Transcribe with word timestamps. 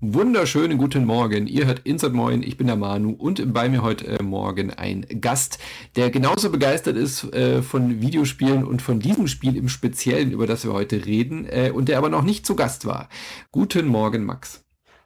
Wunderschönen 0.00 0.76
guten 0.76 1.04
Morgen. 1.04 1.46
Ihr 1.46 1.66
hört 1.66 1.82
Insert 1.84 2.14
Moin, 2.14 2.42
ich 2.42 2.56
bin 2.56 2.66
der 2.66 2.74
Manu 2.74 3.12
und 3.12 3.52
bei 3.52 3.68
mir 3.68 3.82
heute 3.82 4.08
äh, 4.08 4.22
Morgen 4.24 4.70
ein 4.70 5.06
Gast, 5.20 5.58
der 5.94 6.10
genauso 6.10 6.50
begeistert 6.50 6.96
ist 6.96 7.32
äh, 7.32 7.62
von 7.62 8.00
Videospielen 8.00 8.64
und 8.64 8.82
von 8.82 8.98
diesem 8.98 9.28
Spiel 9.28 9.56
im 9.56 9.68
Speziellen, 9.68 10.32
über 10.32 10.48
das 10.48 10.64
wir 10.64 10.72
heute 10.72 11.06
reden, 11.06 11.46
äh, 11.46 11.70
und 11.72 11.88
der 11.88 11.98
aber 11.98 12.08
noch 12.08 12.24
nicht 12.24 12.44
zu 12.44 12.56
Gast 12.56 12.86
war. 12.86 13.08
Guten 13.52 13.86
Morgen, 13.86 14.24
Max. 14.24 14.63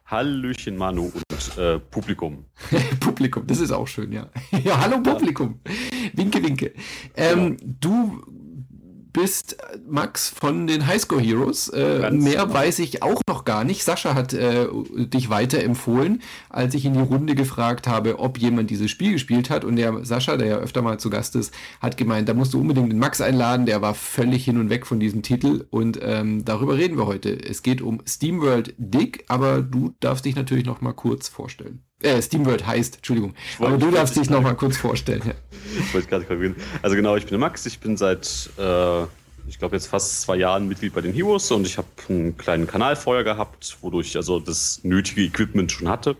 Hallöchen, 0.09 0.75
Manu 0.75 1.11
und 1.13 1.57
äh, 1.57 1.79
Publikum. 1.79 2.45
Publikum, 2.99 3.45
das 3.45 3.59
ist 3.59 3.71
auch 3.71 3.87
schön, 3.87 4.11
ja. 4.11 4.27
ja, 4.63 4.79
hallo 4.79 5.01
Publikum. 5.03 5.59
Winke, 6.13 6.43
winke. 6.43 6.73
Ähm, 7.15 7.57
genau. 7.57 7.73
Du 7.79 8.23
bist 9.11 9.57
Max 9.87 10.29
von 10.29 10.67
den 10.67 10.87
Highscore 10.87 11.21
Heroes. 11.21 11.69
Äh, 11.69 12.11
mehr 12.11 12.43
genau. 12.43 12.53
weiß 12.53 12.79
ich 12.79 13.03
auch 13.03 13.21
noch 13.27 13.45
gar 13.45 13.63
nicht. 13.63 13.83
Sascha 13.83 14.15
hat 14.15 14.33
äh, 14.33 14.67
dich 14.95 15.29
weiterempfohlen, 15.29 16.21
als 16.49 16.73
ich 16.75 16.85
in 16.85 16.93
die 16.93 16.99
Runde 16.99 17.35
gefragt 17.35 17.87
habe, 17.87 18.19
ob 18.19 18.37
jemand 18.37 18.69
dieses 18.69 18.91
Spiel 18.91 19.13
gespielt 19.13 19.49
hat. 19.49 19.65
Und 19.65 19.75
der 19.75 20.05
Sascha, 20.05 20.37
der 20.37 20.47
ja 20.47 20.57
öfter 20.57 20.81
mal 20.81 20.99
zu 20.99 21.09
Gast 21.09 21.35
ist, 21.35 21.53
hat 21.81 21.97
gemeint, 21.97 22.29
da 22.29 22.33
musst 22.33 22.53
du 22.53 22.61
unbedingt 22.61 22.91
den 22.91 22.99
Max 22.99 23.21
einladen. 23.21 23.65
Der 23.65 23.81
war 23.81 23.95
völlig 23.95 24.45
hin 24.45 24.57
und 24.57 24.69
weg 24.69 24.85
von 24.85 24.99
diesem 24.99 25.21
Titel. 25.21 25.65
Und 25.69 25.99
ähm, 26.01 26.45
darüber 26.45 26.77
reden 26.77 26.97
wir 26.97 27.07
heute. 27.07 27.31
Es 27.31 27.63
geht 27.63 27.81
um 27.81 28.01
SteamWorld 28.05 28.75
Dig, 28.77 29.25
aber 29.27 29.61
du 29.61 29.95
darfst 29.99 30.25
dich 30.25 30.35
natürlich 30.35 30.65
noch 30.65 30.81
mal 30.81 30.93
kurz 30.93 31.27
vorstellen. 31.27 31.88
Äh, 32.01 32.21
SteamWorld 32.21 32.65
heißt, 32.65 32.97
Entschuldigung. 32.97 33.33
Aber 33.59 33.77
du 33.77 33.91
darfst 33.91 34.15
dich 34.15 34.29
noch 34.29 34.41
mal 34.41 34.55
kurz 34.55 34.77
vorstellen. 34.77 35.21
Ja. 35.25 35.33
Ich 35.77 35.93
wollte 35.93 36.07
gerade 36.07 36.25
korrigieren. 36.25 36.55
Also 36.81 36.95
genau, 36.95 37.15
ich 37.17 37.23
bin 37.23 37.31
der 37.31 37.39
Max. 37.39 37.65
Ich 37.65 37.79
bin 37.79 37.97
seit, 37.97 38.49
äh, 38.57 39.03
ich 39.49 39.59
glaube 39.59 39.75
jetzt 39.75 39.87
fast 39.87 40.21
zwei 40.21 40.37
Jahren 40.37 40.69
Mitglied 40.69 40.93
bei 40.93 41.01
den 41.01 41.13
Heroes 41.13 41.51
und 41.51 41.67
ich 41.67 41.77
habe 41.77 41.87
einen 42.07 42.37
kleinen 42.37 42.67
Kanal 42.67 42.95
vorher 42.95 43.25
gehabt, 43.25 43.77
wodurch 43.81 44.07
ich 44.07 44.15
also 44.15 44.39
das 44.39 44.79
nötige 44.83 45.23
Equipment 45.23 45.73
schon 45.73 45.89
hatte. 45.89 46.15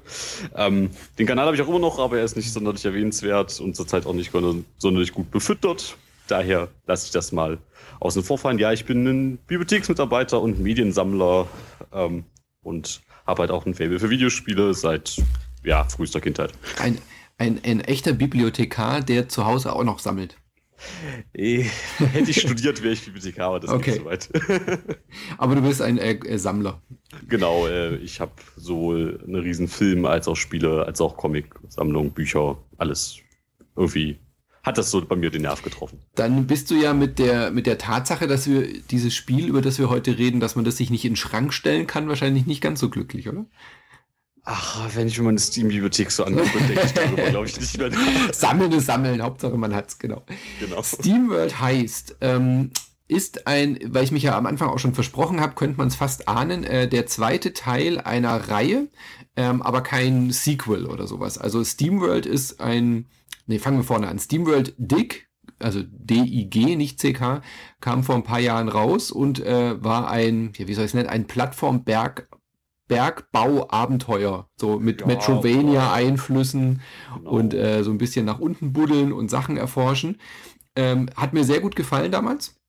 Ähm, 0.53 0.90
den 1.18 1.26
Kanal 1.26 1.45
habe 1.45 1.56
ich 1.56 1.62
auch 1.62 1.70
immer 1.70 1.80
noch, 1.80 1.98
aber 1.98 2.18
er 2.18 2.25
ist 2.25 2.36
nicht 2.36 2.52
sonderlich 2.52 2.84
erwähnenswert 2.84 3.59
und 3.62 3.75
zurzeit 3.75 4.06
auch 4.06 4.14
nicht 4.14 4.34
sonderlich 4.80 5.14
gut 5.14 5.31
befüttert. 5.31 5.96
Daher 6.28 6.68
lasse 6.88 7.06
ich 7.06 7.12
das 7.12 7.31
mal 7.31 7.58
außen 8.02 8.23
vor 8.23 8.38
fallen. 8.38 8.59
Ja, 8.59 8.73
ich 8.73 8.84
bin 8.84 9.08
ein 9.08 9.38
Bibliotheksmitarbeiter 9.48 10.42
und 10.42 10.59
Mediensammler 10.59 11.48
ähm, 11.94 12.25
und 12.64 13.02
habe 13.25 13.44
halt 13.44 13.52
auch 13.52 13.66
ein 13.66 13.73
Fable 13.73 14.00
für 14.00 14.09
Videospiele 14.09 14.73
seit 14.73 15.22
ja, 15.64 15.84
frühester 15.86 16.22
Kindheit. 16.22 16.54
Ein, 16.80 16.98
ein, 17.38 17.60
ein 17.64 17.82
echter 17.82 18.14
Bibliothekar, 18.14 19.02
der 19.02 19.30
zu 19.30 19.46
Hause 19.46 19.74
auch 19.74 19.84
noch 19.84 20.00
sammelt. 20.00 20.38
Hätte 21.34 21.70
ich 22.32 22.42
studiert, 22.42 22.82
wäre 22.82 22.94
ich 22.94 23.04
Bibliothekar, 23.04 23.48
aber 23.48 23.60
das 23.60 23.72
okay. 23.72 23.92
geht 23.92 24.00
so 24.00 24.06
weit. 24.06 24.30
aber 25.38 25.56
du 25.56 25.62
bist 25.62 25.82
ein 25.82 25.98
äh, 25.98 26.14
äh, 26.14 26.38
Sammler. 26.38 26.82
Genau, 27.28 27.68
äh, 27.68 27.96
ich 27.98 28.22
habe 28.22 28.32
sowohl 28.56 29.24
eine 29.28 29.44
riesen 29.44 29.68
Film 29.68 30.06
als 30.06 30.28
auch 30.28 30.36
Spiele, 30.36 30.86
als 30.86 31.02
auch 31.02 31.18
Comic-Sammlung, 31.18 32.12
Bücher, 32.12 32.58
alles 32.78 33.18
irgendwie 33.76 34.20
hat 34.64 34.78
das 34.78 34.92
so 34.92 35.04
bei 35.04 35.16
mir 35.16 35.32
den 35.32 35.44
Nerv 35.44 35.62
getroffen. 35.62 36.00
Dann 36.16 36.46
bist 36.46 36.70
du 36.70 36.76
ja 36.76 36.94
mit 36.94 37.18
der, 37.18 37.52
mit 37.52 37.66
der 37.66 37.78
Tatsache, 37.78 38.28
dass 38.28 38.48
wir 38.48 38.68
dieses 38.92 39.16
Spiel, 39.16 39.48
über 39.48 39.62
das 39.62 39.80
wir 39.80 39.90
heute 39.90 40.18
reden, 40.18 40.40
dass 40.40 40.56
man 40.56 40.66
das 40.66 40.78
sich 40.78 40.90
nicht 40.90 41.06
in 41.06 41.12
den 41.12 41.18
Schrank 41.18 41.54
stellen 41.54 41.88
kann, 41.88 42.10
wahrscheinlich 42.10 42.46
nicht 42.46 42.62
ganz 42.62 42.80
so 42.80 42.90
glücklich, 42.90 43.30
oder? 43.30 43.46
Ach, 44.44 44.90
wenn 44.95 45.08
ich 45.08 45.18
mir 45.18 45.26
meine 45.26 45.40
Steam-Bibliothek 45.40 46.12
so 46.12 46.23
angucke, 46.23 46.59
denke 46.59 46.82
ich 46.86 46.94
darüber, 46.94 47.30
glaube 47.30 47.48
ich, 47.48 47.59
nicht 47.59 47.78
mehr. 47.78 47.92
Sammeln 48.32 48.72
ist 48.72 48.86
Sammeln, 48.86 49.22
Hauptsache 49.22 49.58
man 49.58 49.76
hat's, 49.76 50.00
genau. 50.00 50.23
genau. 50.59 50.81
SteamWorld 50.81 51.59
heißt, 51.59 52.18
ähm, 52.22 52.72
ist 53.09 53.48
ein, 53.48 53.80
weil 53.88 54.04
ich 54.04 54.12
mich 54.12 54.24
ja 54.24 54.38
am 54.38 54.46
Anfang 54.46 54.69
auch 54.69 54.80
schon 54.80 54.94
versprochen 54.94 55.41
habe, 55.41 55.56
könnte 55.56 55.78
man 55.78 55.88
es 55.88 55.96
fast 55.96 56.28
ahnen, 56.28 56.63
äh, 56.63 56.88
der 56.88 57.08
zweite 57.08 57.53
Teil 57.53 58.00
einer 58.00 58.50
Reihe, 58.50 58.88
ähm, 59.36 59.62
aber 59.62 59.81
kein 59.81 60.31
Sequel 60.31 60.86
oder 60.86 61.08
sowas. 61.08 61.38
Also 61.38 61.63
SteamWorld 61.63 62.28
ist 62.28 62.62
ein, 62.62 63.08
nee, 63.47 63.58
fangen 63.58 63.78
wir 63.78 63.84
vorne 63.84 64.08
an. 64.08 64.19
SteamWorld 64.19 64.75
Dig, 64.78 65.28
also 65.58 65.81
D-I-G, 65.84 66.75
nicht 66.75 67.00
C-K, 67.00 67.42
kam 67.81 68.03
vor 68.03 68.16
ein 68.16 68.24
paar 68.24 68.40
Jahren 68.40 68.69
raus 68.69 69.12
und 69.12 69.40
äh, 69.40 69.84
war 69.84 70.09
ein, 70.12 70.53
ja, 70.56 70.68
wie 70.68 70.74
soll 70.75 70.86
ich 70.86 70.92
es 70.92 70.94
nennen, 70.94 71.09
ein 71.09 71.25
Plattformberg 71.25 72.28
Bergbauabenteuer, 72.89 74.50
so 74.57 74.79
mit 74.79 75.01
ja, 75.01 75.07
Metrovania-Einflüssen 75.07 76.81
genau. 77.16 77.29
und 77.29 77.53
äh, 77.53 77.83
so 77.83 77.91
ein 77.91 77.97
bisschen 77.97 78.25
nach 78.25 78.39
unten 78.39 78.73
buddeln 78.73 79.13
und 79.13 79.29
Sachen 79.29 79.55
erforschen. 79.55 80.17
Ähm, 80.75 81.09
hat 81.16 81.33
mir 81.33 81.45
sehr 81.45 81.61
gut 81.61 81.77
gefallen 81.77 82.11
damals. 82.11 82.59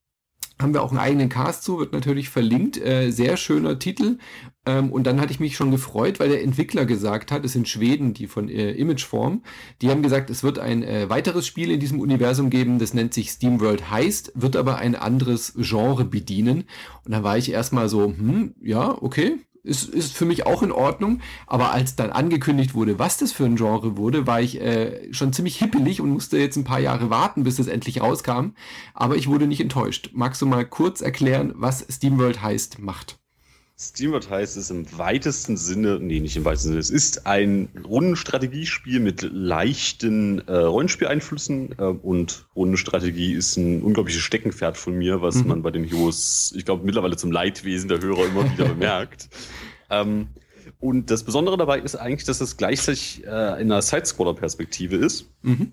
Haben 0.60 0.74
wir 0.74 0.82
auch 0.82 0.90
einen 0.90 1.00
eigenen 1.00 1.30
Cast 1.30 1.62
zu, 1.62 1.78
wird 1.78 1.94
natürlich 1.94 2.28
verlinkt. 2.28 2.76
Äh, 2.76 3.10
sehr 3.10 3.38
schöner 3.38 3.78
Titel. 3.78 4.18
Ähm, 4.66 4.92
und 4.92 5.06
dann 5.06 5.20
hatte 5.20 5.32
ich 5.32 5.40
mich 5.40 5.56
schon 5.56 5.70
gefreut, 5.70 6.20
weil 6.20 6.28
der 6.28 6.42
Entwickler 6.42 6.84
gesagt 6.84 7.32
hat, 7.32 7.46
es 7.46 7.54
sind 7.54 7.66
Schweden, 7.66 8.12
die 8.12 8.26
von 8.26 8.50
äh, 8.50 8.72
Imageform, 8.72 9.42
die 9.80 9.88
haben 9.88 10.02
gesagt, 10.02 10.28
es 10.28 10.42
wird 10.42 10.58
ein 10.58 10.82
äh, 10.82 11.08
weiteres 11.08 11.46
Spiel 11.46 11.70
in 11.70 11.80
diesem 11.80 11.98
Universum 11.98 12.50
geben, 12.50 12.78
das 12.78 12.92
nennt 12.92 13.14
sich 13.14 13.30
SteamWorld 13.30 13.90
heißt, 13.90 14.32
wird 14.34 14.54
aber 14.54 14.76
ein 14.76 14.96
anderes 14.96 15.54
Genre 15.56 16.04
bedienen. 16.04 16.64
Und 17.06 17.12
dann 17.12 17.22
war 17.22 17.38
ich 17.38 17.50
erstmal 17.50 17.88
so, 17.88 18.04
hm, 18.04 18.54
ja, 18.60 19.00
okay, 19.02 19.38
ist, 19.62 19.88
ist 19.88 20.16
für 20.16 20.24
mich 20.24 20.46
auch 20.46 20.62
in 20.62 20.72
Ordnung. 20.72 21.20
Aber 21.46 21.72
als 21.72 21.96
dann 21.96 22.10
angekündigt 22.10 22.74
wurde, 22.74 22.98
was 22.98 23.18
das 23.18 23.32
für 23.32 23.44
ein 23.44 23.56
Genre 23.56 23.96
wurde, 23.96 24.26
war 24.26 24.40
ich 24.40 24.60
äh, 24.60 25.12
schon 25.12 25.32
ziemlich 25.32 25.58
hippelig 25.58 26.00
und 26.00 26.10
musste 26.10 26.38
jetzt 26.38 26.56
ein 26.56 26.64
paar 26.64 26.80
Jahre 26.80 27.10
warten, 27.10 27.44
bis 27.44 27.58
es 27.58 27.66
endlich 27.66 28.00
rauskam. 28.00 28.50
Aber 28.94 29.16
ich 29.16 29.28
wurde 29.28 29.46
nicht 29.46 29.60
enttäuscht. 29.60 30.10
Magst 30.12 30.42
du 30.42 30.46
mal 30.46 30.64
kurz 30.64 31.00
erklären, 31.00 31.52
was 31.56 31.86
SteamWorld 31.88 32.42
heißt, 32.42 32.78
macht? 32.80 33.19
SteamWorld 33.80 34.28
heißt 34.28 34.58
es 34.58 34.70
im 34.70 34.86
weitesten 34.98 35.56
Sinne, 35.56 35.98
nee, 35.98 36.20
nicht 36.20 36.36
im 36.36 36.44
weitesten 36.44 36.68
Sinne, 36.68 36.80
es 36.80 36.90
ist 36.90 37.26
ein 37.26 37.70
Rundenstrategiespiel 37.82 39.00
mit 39.00 39.22
leichten 39.22 40.46
äh, 40.46 40.54
Rollenspieleinflüssen 40.54 41.76
äh, 41.78 41.82
und 41.84 42.46
Rundenstrategie 42.54 43.32
ist 43.32 43.56
ein 43.56 43.82
unglaubliches 43.82 44.20
Steckenpferd 44.20 44.76
von 44.76 44.94
mir, 44.94 45.22
was 45.22 45.36
mhm. 45.36 45.48
man 45.48 45.62
bei 45.62 45.70
den 45.70 45.84
Heroes, 45.84 46.52
ich 46.54 46.66
glaube, 46.66 46.84
mittlerweile 46.84 47.16
zum 47.16 47.32
Leidwesen 47.32 47.88
der 47.88 48.02
Hörer 48.02 48.26
immer 48.26 48.50
wieder 48.52 48.64
bemerkt. 48.68 49.30
Ähm, 49.88 50.28
und 50.78 51.10
das 51.10 51.24
Besondere 51.24 51.56
dabei 51.56 51.80
ist 51.80 51.96
eigentlich, 51.96 52.24
dass 52.24 52.42
es 52.42 52.58
gleichzeitig 52.58 53.24
äh, 53.24 53.60
in 53.60 53.72
einer 53.72 53.80
Sidescroller-Perspektive 53.80 54.96
ist. 54.96 55.26
Mhm 55.42 55.72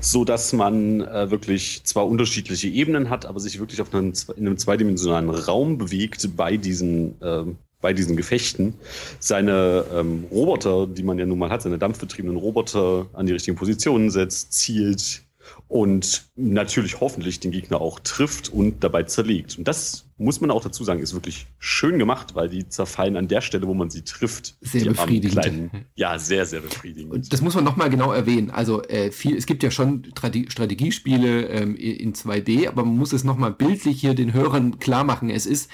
so 0.00 0.24
dass 0.24 0.52
man 0.52 1.00
äh, 1.00 1.30
wirklich 1.30 1.82
zwar 1.84 2.06
unterschiedliche 2.06 2.68
Ebenen 2.68 3.10
hat, 3.10 3.26
aber 3.26 3.40
sich 3.40 3.58
wirklich 3.58 3.80
auf 3.80 3.92
einem, 3.94 4.12
in 4.36 4.46
einem 4.46 4.58
zweidimensionalen 4.58 5.30
Raum 5.30 5.78
bewegt 5.78 6.36
bei 6.36 6.56
diesen, 6.56 7.20
äh, 7.20 7.44
bei 7.80 7.92
diesen 7.92 8.16
Gefechten. 8.16 8.74
Seine 9.18 9.84
ähm, 9.94 10.24
Roboter, 10.30 10.86
die 10.86 11.02
man 11.02 11.18
ja 11.18 11.26
nun 11.26 11.38
mal 11.38 11.50
hat, 11.50 11.62
seine 11.62 11.78
dampfbetriebenen 11.78 12.36
Roboter 12.36 13.06
an 13.12 13.26
die 13.26 13.32
richtigen 13.32 13.56
Positionen 13.56 14.10
setzt, 14.10 14.52
zielt, 14.52 15.22
und 15.68 16.30
natürlich 16.34 17.00
hoffentlich 17.00 17.40
den 17.40 17.50
Gegner 17.50 17.80
auch 17.80 18.00
trifft 18.00 18.48
und 18.48 18.82
dabei 18.82 19.02
zerlegt. 19.02 19.58
Und 19.58 19.68
das 19.68 20.06
muss 20.16 20.40
man 20.40 20.50
auch 20.50 20.62
dazu 20.62 20.82
sagen, 20.82 21.00
ist 21.00 21.12
wirklich 21.12 21.46
schön 21.58 21.98
gemacht, 21.98 22.34
weil 22.34 22.48
die 22.48 22.68
zerfallen 22.68 23.16
an 23.16 23.28
der 23.28 23.42
Stelle, 23.42 23.66
wo 23.66 23.74
man 23.74 23.90
sie 23.90 24.02
trifft. 24.02 24.56
Sehr 24.62 24.86
befriedigend. 24.86 25.40
Kleinen, 25.40 25.70
ja, 25.94 26.18
sehr, 26.18 26.46
sehr 26.46 26.60
befriedigend. 26.60 27.12
Und 27.12 27.32
das 27.32 27.42
muss 27.42 27.54
man 27.54 27.64
nochmal 27.64 27.90
genau 27.90 28.12
erwähnen. 28.12 28.50
Also 28.50 28.82
äh, 28.84 29.12
viel, 29.12 29.36
es 29.36 29.44
gibt 29.44 29.62
ja 29.62 29.70
schon 29.70 30.10
Strategiespiele 30.16 31.48
ähm, 31.48 31.76
in 31.76 32.14
2D, 32.14 32.66
aber 32.66 32.84
man 32.84 32.96
muss 32.96 33.12
es 33.12 33.24
nochmal 33.24 33.52
bildlich 33.52 34.00
hier 34.00 34.14
den 34.14 34.32
Hörern 34.32 34.78
klar 34.78 35.04
machen. 35.04 35.28
Es 35.28 35.44
ist, 35.44 35.70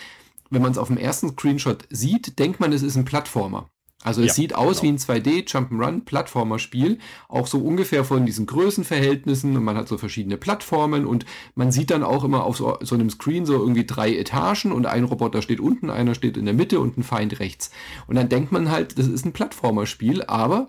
wenn 0.51 0.61
man 0.61 0.73
es 0.73 0.79
auf 0.79 0.89
dem 0.89 0.99
ersten 0.99 1.29
Screenshot 1.31 1.87
sieht, 1.89 2.39
denkt 2.41 2.59
man, 2.59 2.73
es 2.73 2.83
ist 2.83 2.97
ein 2.97 3.05
Plattformer. 3.05 3.71
Also 4.05 4.21
es 4.21 4.29
ja, 4.29 4.35
sieht 4.35 4.55
aus 4.55 4.81
genau. 4.81 4.83
wie 4.83 4.89
ein 4.89 4.99
2D 4.99 5.49
Jump'n'Run 5.49 6.05
Plattformer 6.05 6.59
Spiel, 6.59 6.99
auch 7.29 7.47
so 7.47 7.59
ungefähr 7.59 8.05
von 8.05 8.27
diesen 8.27 8.45
Größenverhältnissen 8.47 9.57
und 9.57 9.65
man 9.65 9.77
hat 9.77 9.89
so 9.89 9.99
verschiedene 9.99 10.37
Plattformen 10.37 11.07
und 11.07 11.25
man 11.55 11.73
sieht 11.73 11.91
dann 11.91 12.05
auch 12.05 12.23
immer 12.23 12.45
auf 12.45 12.59
so, 12.59 12.77
so 12.83 12.95
einem 12.95 13.09
Screen 13.09 13.47
so 13.47 13.55
irgendwie 13.55 13.87
drei 13.87 14.15
Etagen 14.15 14.73
und 14.73 14.87
ein 14.87 15.05
Roboter 15.05 15.41
steht 15.41 15.59
unten, 15.59 15.89
einer 15.89 16.15
steht 16.15 16.37
in 16.37 16.45
der 16.45 16.55
Mitte 16.55 16.81
und 16.81 16.99
ein 16.99 17.03
Feind 17.03 17.41
rechts. 17.41 17.71
Und 18.07 18.17
dann 18.17 18.29
denkt 18.29 18.53
man 18.53 18.71
halt, 18.71 18.99
das 18.99 19.09
ist 19.09 19.25
ein 19.25 19.33
Plattformer 19.33 19.87
Spiel, 19.87 20.23
aber 20.23 20.69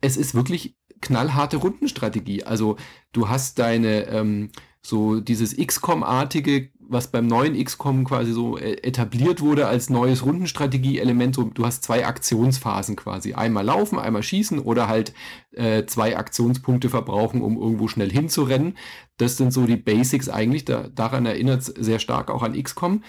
es 0.00 0.16
ist 0.16 0.34
wirklich 0.34 0.74
knallharte 1.02 1.58
Rundenstrategie. 1.58 2.44
Also 2.44 2.76
du 3.12 3.28
hast 3.28 3.58
deine 3.58 4.06
ähm, 4.06 4.50
so 4.82 5.20
dieses 5.20 5.56
XCOM-artige 5.56 6.70
was 6.90 7.06
beim 7.06 7.28
neuen 7.28 7.62
XCOM 7.62 8.04
quasi 8.04 8.32
so 8.32 8.58
äh, 8.58 8.72
etabliert 8.82 9.40
wurde 9.40 9.68
als 9.68 9.90
neues 9.90 10.24
Rundenstrategie-Element. 10.24 11.36
So, 11.36 11.44
du 11.44 11.64
hast 11.64 11.84
zwei 11.84 12.04
Aktionsphasen 12.04 12.96
quasi. 12.96 13.34
Einmal 13.34 13.64
laufen, 13.64 13.98
einmal 13.98 14.24
schießen 14.24 14.58
oder 14.58 14.88
halt 14.88 15.14
äh, 15.52 15.86
zwei 15.86 16.16
Aktionspunkte 16.16 16.90
verbrauchen, 16.90 17.42
um 17.42 17.56
irgendwo 17.56 17.86
schnell 17.86 18.10
hinzurennen. 18.10 18.76
Das 19.18 19.36
sind 19.36 19.52
so 19.52 19.66
die 19.66 19.76
Basics 19.76 20.28
eigentlich. 20.28 20.64
Da, 20.64 20.88
daran 20.88 21.26
erinnert 21.26 21.60
es 21.60 21.66
sehr 21.66 22.00
stark 22.00 22.28
auch 22.28 22.42
an 22.42 22.60
XCOM. 22.60 23.04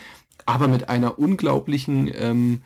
Aber 0.45 0.67
mit 0.67 0.87
einer 0.87 1.17
unglaublichen 1.17 2.11
ähm, 2.13 2.61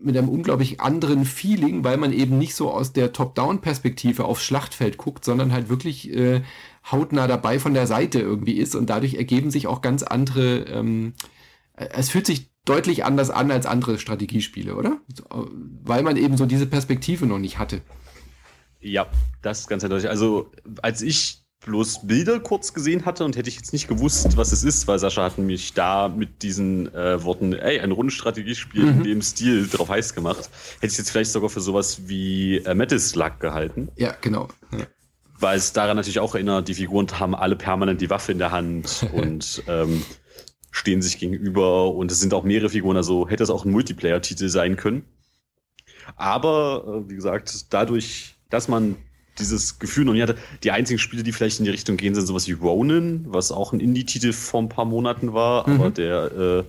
mit 0.00 0.16
einem 0.16 0.28
unglaublich 0.28 0.80
anderen 0.80 1.24
Feeling, 1.24 1.84
weil 1.84 1.96
man 1.96 2.12
eben 2.12 2.38
nicht 2.38 2.54
so 2.54 2.70
aus 2.70 2.92
der 2.92 3.12
Top-Down-Perspektive 3.12 4.24
aufs 4.24 4.44
Schlachtfeld 4.44 4.96
guckt, 4.96 5.24
sondern 5.24 5.52
halt 5.52 5.68
wirklich 5.68 6.14
äh, 6.14 6.42
hautnah 6.90 7.26
dabei 7.26 7.58
von 7.58 7.74
der 7.74 7.86
Seite 7.86 8.20
irgendwie 8.20 8.54
ist 8.54 8.74
und 8.74 8.88
dadurch 8.88 9.14
ergeben 9.14 9.50
sich 9.50 9.66
auch 9.66 9.82
ganz 9.82 10.02
andere, 10.02 10.60
ähm, 10.60 11.14
äh, 11.74 11.88
es 11.92 12.10
fühlt 12.10 12.26
sich 12.26 12.50
deutlich 12.64 13.04
anders 13.04 13.30
an 13.30 13.50
als 13.50 13.66
andere 13.66 13.98
Strategiespiele, 13.98 14.74
oder? 14.74 14.98
Weil 15.84 16.02
man 16.02 16.16
eben 16.16 16.36
so 16.36 16.46
diese 16.46 16.66
Perspektive 16.66 17.26
noch 17.26 17.38
nicht 17.38 17.58
hatte. 17.58 17.80
Ja, 18.80 19.06
das 19.42 19.60
ist 19.60 19.68
ganz 19.68 19.84
eindeutig. 19.84 20.08
Also, 20.08 20.50
als 20.82 21.02
ich 21.02 21.46
bloß 21.64 22.06
Bilder 22.06 22.38
kurz 22.38 22.74
gesehen 22.74 23.04
hatte 23.04 23.24
und 23.24 23.36
hätte 23.36 23.48
ich 23.48 23.56
jetzt 23.56 23.72
nicht 23.72 23.88
gewusst, 23.88 24.36
was 24.36 24.52
es 24.52 24.62
ist, 24.62 24.86
weil 24.86 24.98
Sascha 24.98 25.24
hat 25.24 25.38
mich 25.38 25.74
da 25.74 26.08
mit 26.08 26.42
diesen 26.42 26.92
äh, 26.94 27.22
Worten, 27.24 27.52
ey, 27.52 27.80
ein 27.80 27.92
Rundenstrategiespiel 27.92 28.84
mhm. 28.84 28.98
in 28.98 29.04
dem 29.04 29.22
Stil 29.22 29.66
drauf 29.66 29.88
heiß 29.88 30.14
gemacht, 30.14 30.50
hätte 30.80 30.92
ich 30.92 30.98
jetzt 30.98 31.10
vielleicht 31.10 31.32
sogar 31.32 31.50
für 31.50 31.60
sowas 31.60 32.02
wie 32.06 32.58
äh, 32.58 32.74
Metal 32.74 32.98
Slug 32.98 33.40
gehalten. 33.40 33.88
Ja, 33.96 34.14
genau. 34.20 34.48
Ja. 34.72 34.86
Weil 35.38 35.58
es 35.58 35.72
daran 35.72 35.96
natürlich 35.96 36.18
auch 36.18 36.34
erinnert, 36.34 36.68
die 36.68 36.74
Figuren 36.74 37.06
haben 37.18 37.34
alle 37.34 37.56
permanent 37.56 38.00
die 38.00 38.10
Waffe 38.10 38.32
in 38.32 38.38
der 38.38 38.52
Hand 38.52 39.06
und 39.12 39.62
ähm, 39.68 40.02
stehen 40.70 41.02
sich 41.02 41.18
gegenüber 41.18 41.94
und 41.94 42.10
es 42.10 42.20
sind 42.20 42.34
auch 42.34 42.44
mehrere 42.44 42.70
Figuren, 42.70 42.96
also 42.96 43.28
hätte 43.28 43.42
es 43.42 43.50
auch 43.50 43.64
ein 43.64 43.72
Multiplayer-Titel 43.72 44.48
sein 44.48 44.76
können. 44.76 45.04
Aber, 46.16 46.84
äh, 46.86 47.10
wie 47.10 47.16
gesagt, 47.16 47.72
dadurch, 47.72 48.36
dass 48.50 48.68
man 48.68 48.96
dieses 49.38 49.78
Gefühl 49.78 50.04
noch 50.04 50.12
nie 50.14 50.22
hatte. 50.22 50.36
Die 50.62 50.70
einzigen 50.70 50.98
Spiele, 50.98 51.22
die 51.22 51.32
vielleicht 51.32 51.58
in 51.58 51.64
die 51.64 51.70
Richtung 51.70 51.96
gehen, 51.96 52.14
sind 52.14 52.26
sowas 52.26 52.46
wie 52.48 52.52
Ronin, 52.52 53.26
was 53.28 53.52
auch 53.52 53.72
ein 53.72 53.80
Indie-Titel 53.80 54.32
vor 54.32 54.62
ein 54.62 54.68
paar 54.68 54.84
Monaten 54.84 55.34
war, 55.34 55.68
mhm. 55.68 55.80
aber 55.80 55.90
der, 55.90 56.32
äh, 56.32 56.64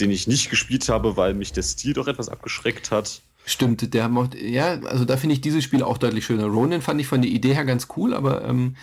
den 0.00 0.10
ich 0.10 0.26
nicht 0.26 0.50
gespielt 0.50 0.88
habe, 0.88 1.16
weil 1.16 1.34
mich 1.34 1.52
der 1.52 1.62
Stil 1.62 1.92
doch 1.92 2.08
etwas 2.08 2.28
abgeschreckt 2.28 2.90
hat. 2.90 3.22
Stimmt, 3.44 3.92
der 3.92 4.08
macht, 4.08 4.34
ja, 4.34 4.80
also 4.82 5.04
da 5.04 5.16
finde 5.16 5.34
ich 5.34 5.40
dieses 5.40 5.64
Spiel 5.64 5.82
auch 5.82 5.98
deutlich 5.98 6.24
schöner. 6.24 6.46
Ronin 6.46 6.80
fand 6.80 7.00
ich 7.00 7.08
von 7.08 7.22
der 7.22 7.30
Idee 7.30 7.54
her 7.54 7.64
ganz 7.64 7.88
cool, 7.96 8.14
aber 8.14 8.44
ähm, 8.44 8.76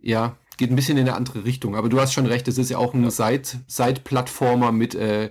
ja, 0.00 0.36
geht 0.56 0.70
ein 0.70 0.76
bisschen 0.76 0.96
in 0.96 1.06
eine 1.06 1.16
andere 1.16 1.44
Richtung. 1.44 1.76
Aber 1.76 1.90
du 1.90 2.00
hast 2.00 2.14
schon 2.14 2.26
recht, 2.26 2.48
es 2.48 2.56
ist 2.56 2.70
ja 2.70 2.78
auch 2.78 2.94
ein 2.94 3.04
ja. 3.04 3.10
Side-Plattformer 3.10 4.72
mit 4.72 4.94
äh, 4.94 5.28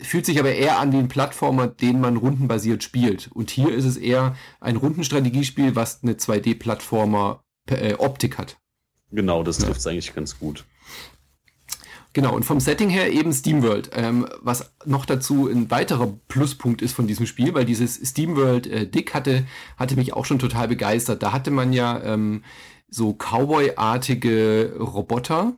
fühlt 0.00 0.26
sich 0.26 0.38
aber 0.38 0.54
eher 0.54 0.78
an 0.78 0.92
wie 0.92 0.98
ein 0.98 1.08
Plattformer, 1.08 1.66
den 1.66 2.00
man 2.00 2.16
rundenbasiert 2.16 2.82
spielt. 2.82 3.30
Und 3.32 3.50
hier 3.50 3.74
ist 3.74 3.84
es 3.84 3.96
eher 3.96 4.36
ein 4.60 4.76
Rundenstrategiespiel, 4.76 5.74
was 5.74 6.02
eine 6.02 6.12
2D-Plattformer-Optik 6.14 8.34
äh, 8.34 8.36
hat. 8.36 8.58
Genau, 9.10 9.42
das 9.42 9.58
trifft 9.58 9.78
es 9.78 9.84
ja. 9.84 9.92
eigentlich 9.92 10.14
ganz 10.14 10.38
gut. 10.38 10.64
Genau, 12.14 12.32
und 12.32 12.44
vom 12.44 12.60
Setting 12.60 12.90
her 12.90 13.12
eben 13.12 13.32
SteamWorld, 13.32 13.90
ähm, 13.92 14.28
was 14.40 14.72
noch 14.86 15.04
dazu 15.04 15.48
ein 15.48 15.72
weiterer 15.72 16.16
Pluspunkt 16.28 16.80
ist 16.80 16.92
von 16.92 17.08
diesem 17.08 17.26
Spiel, 17.26 17.54
weil 17.54 17.64
dieses 17.64 17.96
SteamWorld 17.96 18.68
äh, 18.68 18.86
Dick 18.86 19.14
hatte, 19.14 19.44
hatte 19.76 19.96
mich 19.96 20.12
auch 20.12 20.24
schon 20.24 20.38
total 20.38 20.68
begeistert. 20.68 21.24
Da 21.24 21.32
hatte 21.32 21.50
man 21.50 21.72
ja 21.72 22.00
ähm, 22.04 22.44
so 22.88 23.12
Cowboy-artige 23.12 24.76
Roboter, 24.78 25.54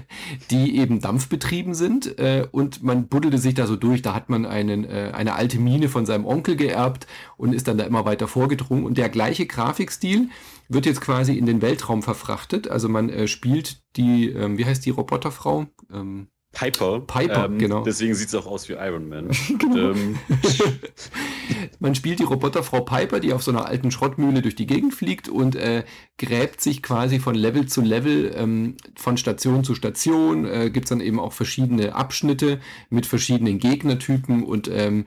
die 0.50 0.76
eben 0.78 1.00
dampfbetrieben 1.00 1.74
sind 1.74 2.18
äh, 2.18 2.48
und 2.50 2.82
man 2.82 3.06
buddelte 3.06 3.38
sich 3.38 3.54
da 3.54 3.66
so 3.66 3.76
durch. 3.76 4.02
Da 4.02 4.14
hat 4.14 4.28
man 4.28 4.44
einen, 4.44 4.84
äh, 4.84 5.12
eine 5.14 5.34
alte 5.34 5.58
Mine 5.58 5.88
von 5.88 6.06
seinem 6.06 6.24
Onkel 6.24 6.56
geerbt 6.56 7.06
und 7.36 7.54
ist 7.54 7.68
dann 7.68 7.78
da 7.78 7.84
immer 7.84 8.04
weiter 8.04 8.26
vorgedrungen. 8.26 8.84
Und 8.84 8.98
der 8.98 9.08
gleiche 9.08 9.46
Grafikstil 9.46 10.30
wird 10.68 10.86
jetzt 10.86 11.00
quasi 11.00 11.36
in 11.36 11.46
den 11.46 11.62
Weltraum 11.62 12.02
verfrachtet. 12.02 12.68
Also 12.68 12.88
man 12.88 13.08
äh, 13.08 13.28
spielt 13.28 13.82
die, 13.96 14.30
ähm, 14.30 14.58
wie 14.58 14.66
heißt 14.66 14.84
die 14.84 14.90
Roboterfrau? 14.90 15.66
Ähm, 15.92 16.28
Piper. 16.52 17.00
Piper, 17.00 17.44
ähm, 17.44 17.58
genau. 17.58 17.84
Deswegen 17.84 18.14
sieht 18.14 18.28
es 18.28 18.34
auch 18.34 18.46
aus 18.46 18.68
wie 18.68 18.72
Iron 18.72 19.08
Man. 19.08 19.30
genau. 19.58 19.92
ähm. 19.92 20.18
Man 21.78 21.94
spielt 21.94 22.18
die 22.18 22.24
Roboterfrau 22.24 22.80
Piper, 22.80 23.20
die 23.20 23.32
auf 23.32 23.42
so 23.42 23.52
einer 23.52 23.66
alten 23.66 23.90
Schrottmühle 23.90 24.42
durch 24.42 24.56
die 24.56 24.66
Gegend 24.66 24.92
fliegt 24.92 25.28
und 25.28 25.54
äh, 25.54 25.84
gräbt 26.18 26.60
sich 26.60 26.82
quasi 26.82 27.20
von 27.20 27.34
Level 27.34 27.66
zu 27.66 27.80
Level, 27.80 28.34
ähm, 28.36 28.76
von 28.96 29.16
Station 29.16 29.62
zu 29.62 29.74
Station. 29.74 30.44
Äh, 30.44 30.70
Gibt 30.70 30.86
es 30.86 30.90
dann 30.90 31.00
eben 31.00 31.20
auch 31.20 31.32
verschiedene 31.32 31.94
Abschnitte 31.94 32.60
mit 32.90 33.06
verschiedenen 33.06 33.58
Gegnertypen 33.58 34.42
und 34.42 34.68
ähm, 34.72 35.06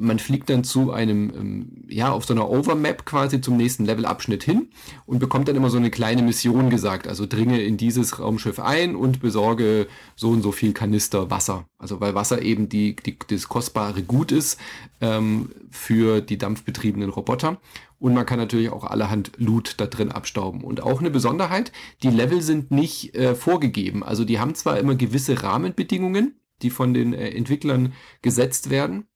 man 0.00 0.20
fliegt 0.20 0.48
dann 0.48 0.62
zu 0.62 0.92
einem, 0.92 1.32
ähm, 1.36 1.84
ja, 1.88 2.12
auf 2.12 2.24
so 2.24 2.32
einer 2.32 2.48
Overmap 2.48 3.04
quasi 3.04 3.40
zum 3.40 3.56
nächsten 3.56 3.84
Levelabschnitt 3.84 4.44
hin 4.44 4.68
und 5.06 5.18
bekommt 5.18 5.48
dann 5.48 5.56
immer 5.56 5.70
so 5.70 5.76
eine 5.76 5.90
kleine 5.90 6.22
Mission 6.22 6.70
gesagt. 6.70 7.08
Also 7.08 7.26
dringe 7.26 7.60
in 7.60 7.76
dieses 7.76 8.20
Raumschiff 8.20 8.60
ein 8.60 8.94
und 8.94 9.20
besorge 9.20 9.88
so 10.14 10.30
und 10.30 10.42
so 10.42 10.52
viel 10.52 10.72
Kanister 10.72 11.30
Wasser. 11.30 11.66
Also 11.78 12.00
weil 12.00 12.14
Wasser 12.14 12.40
eben 12.40 12.68
die, 12.68 12.94
die, 12.94 13.18
das 13.28 13.48
kostbare 13.48 14.04
Gut 14.04 14.30
ist 14.30 14.60
ähm, 15.00 15.50
für 15.70 16.20
die 16.20 16.38
dampfbetriebenen 16.38 17.10
Roboter. 17.10 17.60
Und 17.98 18.14
man 18.14 18.24
kann 18.24 18.38
natürlich 18.38 18.70
auch 18.70 18.84
allerhand 18.84 19.32
Loot 19.36 19.74
da 19.78 19.86
drin 19.86 20.12
abstauben. 20.12 20.62
Und 20.62 20.80
auch 20.80 21.00
eine 21.00 21.10
Besonderheit, 21.10 21.72
die 22.04 22.10
Level 22.10 22.40
sind 22.40 22.70
nicht 22.70 23.16
äh, 23.16 23.34
vorgegeben. 23.34 24.04
Also 24.04 24.24
die 24.24 24.38
haben 24.38 24.54
zwar 24.54 24.78
immer 24.78 24.94
gewisse 24.94 25.42
Rahmenbedingungen, 25.42 26.40
die 26.62 26.70
von 26.70 26.94
den 26.94 27.14
äh, 27.14 27.30
Entwicklern 27.30 27.94
gesetzt 28.22 28.70
werden 28.70 29.08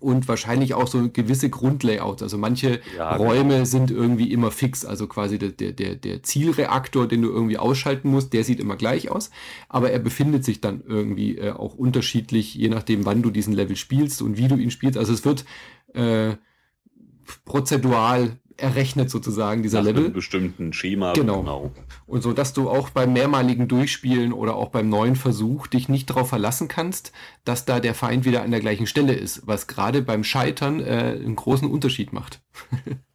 und 0.00 0.26
wahrscheinlich 0.28 0.74
auch 0.74 0.88
so 0.88 1.10
gewisse 1.10 1.50
Grundlayouts. 1.50 2.22
Also 2.22 2.38
manche 2.38 2.80
ja, 2.96 3.16
genau. 3.16 3.30
Räume 3.30 3.54
genau. 3.54 3.64
sind 3.64 3.90
irgendwie 3.90 4.32
immer 4.32 4.50
fix, 4.50 4.84
also 4.84 5.06
quasi 5.06 5.38
der, 5.38 5.50
der, 5.50 5.94
der 5.94 6.22
Zielreaktor, 6.22 7.06
den 7.06 7.22
du 7.22 7.28
irgendwie 7.28 7.58
ausschalten 7.58 8.10
musst, 8.10 8.32
der 8.32 8.42
sieht 8.42 8.60
immer 8.60 8.76
gleich 8.76 9.10
aus, 9.10 9.30
aber 9.68 9.90
er 9.90 9.98
befindet 9.98 10.44
sich 10.44 10.60
dann 10.60 10.82
irgendwie 10.86 11.36
äh, 11.36 11.52
auch 11.52 11.74
unterschiedlich, 11.74 12.54
je 12.54 12.68
nachdem, 12.68 13.04
wann 13.04 13.22
du 13.22 13.30
diesen 13.30 13.54
Level 13.54 13.76
spielst 13.76 14.22
und 14.22 14.38
wie 14.38 14.48
du 14.48 14.56
ihn 14.56 14.70
spielst. 14.70 14.98
Also 14.98 15.12
es 15.12 15.24
wird 15.24 15.44
äh, 15.94 16.36
prozedural 17.44 18.39
errechnet 18.60 19.10
sozusagen, 19.10 19.62
dieser 19.62 19.78
Nach 19.78 19.86
Level. 19.86 20.04
Einem 20.04 20.12
bestimmten 20.12 20.72
Schema. 20.72 21.12
Genau. 21.12 21.40
genau. 21.40 21.72
Und 22.06 22.22
so, 22.22 22.32
dass 22.32 22.52
du 22.52 22.68
auch 22.68 22.90
beim 22.90 23.12
mehrmaligen 23.12 23.68
Durchspielen 23.68 24.32
oder 24.32 24.56
auch 24.56 24.68
beim 24.68 24.88
neuen 24.88 25.16
Versuch 25.16 25.66
dich 25.66 25.88
nicht 25.88 26.10
darauf 26.10 26.28
verlassen 26.28 26.68
kannst, 26.68 27.12
dass 27.44 27.64
da 27.64 27.80
der 27.80 27.94
Feind 27.94 28.24
wieder 28.24 28.42
an 28.42 28.50
der 28.50 28.60
gleichen 28.60 28.86
Stelle 28.86 29.14
ist, 29.14 29.46
was 29.46 29.66
gerade 29.66 30.02
beim 30.02 30.24
Scheitern 30.24 30.80
äh, 30.80 31.16
einen 31.16 31.36
großen 31.36 31.70
Unterschied 31.70 32.12
macht. 32.12 32.40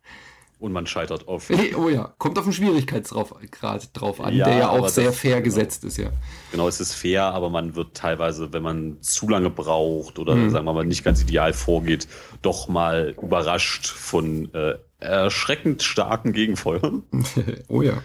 Und 0.57 0.71
man 0.71 0.87
scheitert 0.87 1.27
oft. 1.27 1.49
Oh 1.75 1.89
ja, 1.89 2.13
kommt 2.17 2.37
auf 2.37 2.45
den 2.45 2.53
Schwierigkeitsgrad 2.53 3.89
drauf 3.93 4.21
an, 4.21 4.33
ja, 4.33 4.45
der 4.45 4.57
ja 4.57 4.69
auch 4.69 4.87
sehr 4.87 5.11
fair 5.11 5.41
genau. 5.41 5.43
gesetzt 5.43 5.83
ist, 5.83 5.97
ja. 5.97 6.11
Genau, 6.51 6.67
es 6.67 6.79
ist 6.79 6.93
fair, 6.93 7.23
aber 7.25 7.49
man 7.49 7.75
wird 7.75 7.95
teilweise, 7.95 8.53
wenn 8.53 8.63
man 8.63 9.01
zu 9.01 9.27
lange 9.27 9.49
braucht 9.49 10.17
oder 10.17 10.35
mhm. 10.35 10.49
sagen 10.49 10.65
wir 10.65 10.73
mal 10.73 10.85
nicht 10.85 11.03
ganz 11.03 11.21
ideal 11.21 11.53
vorgeht, 11.53 12.07
doch 12.41 12.67
mal 12.67 13.15
überrascht 13.21 13.87
von 13.87 14.53
äh, 14.53 14.75
erschreckend 14.99 15.83
starken 15.83 16.31
Gegenfeuern. 16.31 17.03
oh 17.67 17.81
ja. 17.81 18.01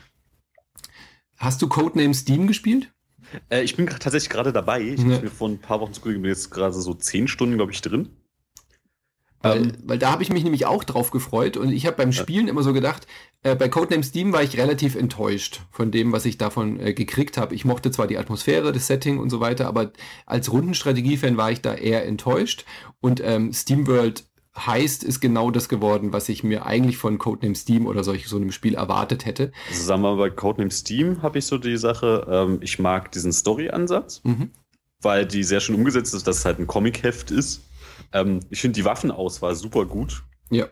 Hast 1.36 1.62
du 1.62 1.68
Codename 1.68 2.14
Steam 2.14 2.46
gespielt? 2.46 2.92
Äh, 3.48 3.62
ich 3.62 3.76
bin 3.76 3.86
tatsächlich 3.86 4.30
gerade 4.30 4.52
dabei. 4.52 4.82
Ich 4.82 5.00
ja. 5.00 5.14
habe 5.14 5.24
mir 5.24 5.30
vor 5.30 5.48
ein 5.48 5.58
paar 5.58 5.80
Wochen 5.80 5.92
zugeguckt, 5.92 6.22
bin 6.22 6.30
jetzt 6.30 6.50
gerade 6.50 6.74
so 6.74 6.94
zehn 6.94 7.28
Stunden, 7.28 7.56
glaube 7.56 7.72
ich, 7.72 7.80
drin. 7.80 8.10
Weil, 9.42 9.62
ähm, 9.62 9.72
weil 9.84 9.98
da 9.98 10.12
habe 10.12 10.22
ich 10.22 10.30
mich 10.30 10.44
nämlich 10.44 10.66
auch 10.66 10.84
drauf 10.84 11.10
gefreut 11.10 11.56
und 11.56 11.72
ich 11.72 11.86
habe 11.86 11.96
beim 11.96 12.12
Spielen 12.12 12.46
immer 12.46 12.62
so 12.62 12.72
gedacht, 12.74 13.06
äh, 13.42 13.56
bei 13.56 13.70
Codename 13.70 14.02
Steam 14.02 14.32
war 14.32 14.42
ich 14.42 14.58
relativ 14.58 14.96
enttäuscht 14.96 15.62
von 15.70 15.90
dem, 15.90 16.12
was 16.12 16.26
ich 16.26 16.36
davon 16.36 16.78
äh, 16.78 16.92
gekriegt 16.92 17.38
habe. 17.38 17.54
Ich 17.54 17.64
mochte 17.64 17.90
zwar 17.90 18.06
die 18.06 18.18
Atmosphäre, 18.18 18.72
das 18.72 18.86
Setting 18.86 19.18
und 19.18 19.30
so 19.30 19.40
weiter, 19.40 19.66
aber 19.66 19.92
als 20.26 20.52
Rundenstrategie-Fan 20.52 21.38
war 21.38 21.50
ich 21.50 21.62
da 21.62 21.74
eher 21.74 22.06
enttäuscht 22.06 22.66
und 23.00 23.22
ähm, 23.24 23.52
SteamWorld 23.52 24.24
heißt, 24.56 25.04
ist 25.04 25.20
genau 25.20 25.50
das 25.50 25.68
geworden, 25.68 26.12
was 26.12 26.28
ich 26.28 26.42
mir 26.42 26.66
eigentlich 26.66 26.98
von 26.98 27.18
Codename 27.18 27.54
Steam 27.54 27.86
oder 27.86 28.04
solch 28.04 28.28
so 28.28 28.36
einem 28.36 28.52
Spiel 28.52 28.74
erwartet 28.74 29.24
hätte. 29.24 29.52
Also 29.68 29.84
sagen 29.84 30.02
wir 30.02 30.14
mal, 30.14 30.18
bei 30.18 30.30
Codename 30.30 30.70
Steam 30.70 31.22
habe 31.22 31.38
ich 31.38 31.46
so 31.46 31.56
die 31.56 31.78
Sache, 31.78 32.26
ähm, 32.28 32.58
ich 32.60 32.78
mag 32.78 33.10
diesen 33.12 33.32
Story-Ansatz, 33.32 34.20
mhm. 34.24 34.50
weil 35.00 35.24
die 35.24 35.44
sehr 35.44 35.60
schön 35.60 35.76
umgesetzt 35.76 36.14
ist, 36.14 36.26
dass 36.26 36.38
es 36.38 36.44
halt 36.44 36.58
ein 36.58 36.66
Comic-Heft 36.66 37.30
ist. 37.30 37.69
Ähm, 38.12 38.40
ich 38.50 38.60
finde 38.60 38.74
die 38.74 38.84
Waffenauswahl 38.84 39.54
super 39.54 39.86
gut. 39.86 40.22
Ja. 40.50 40.66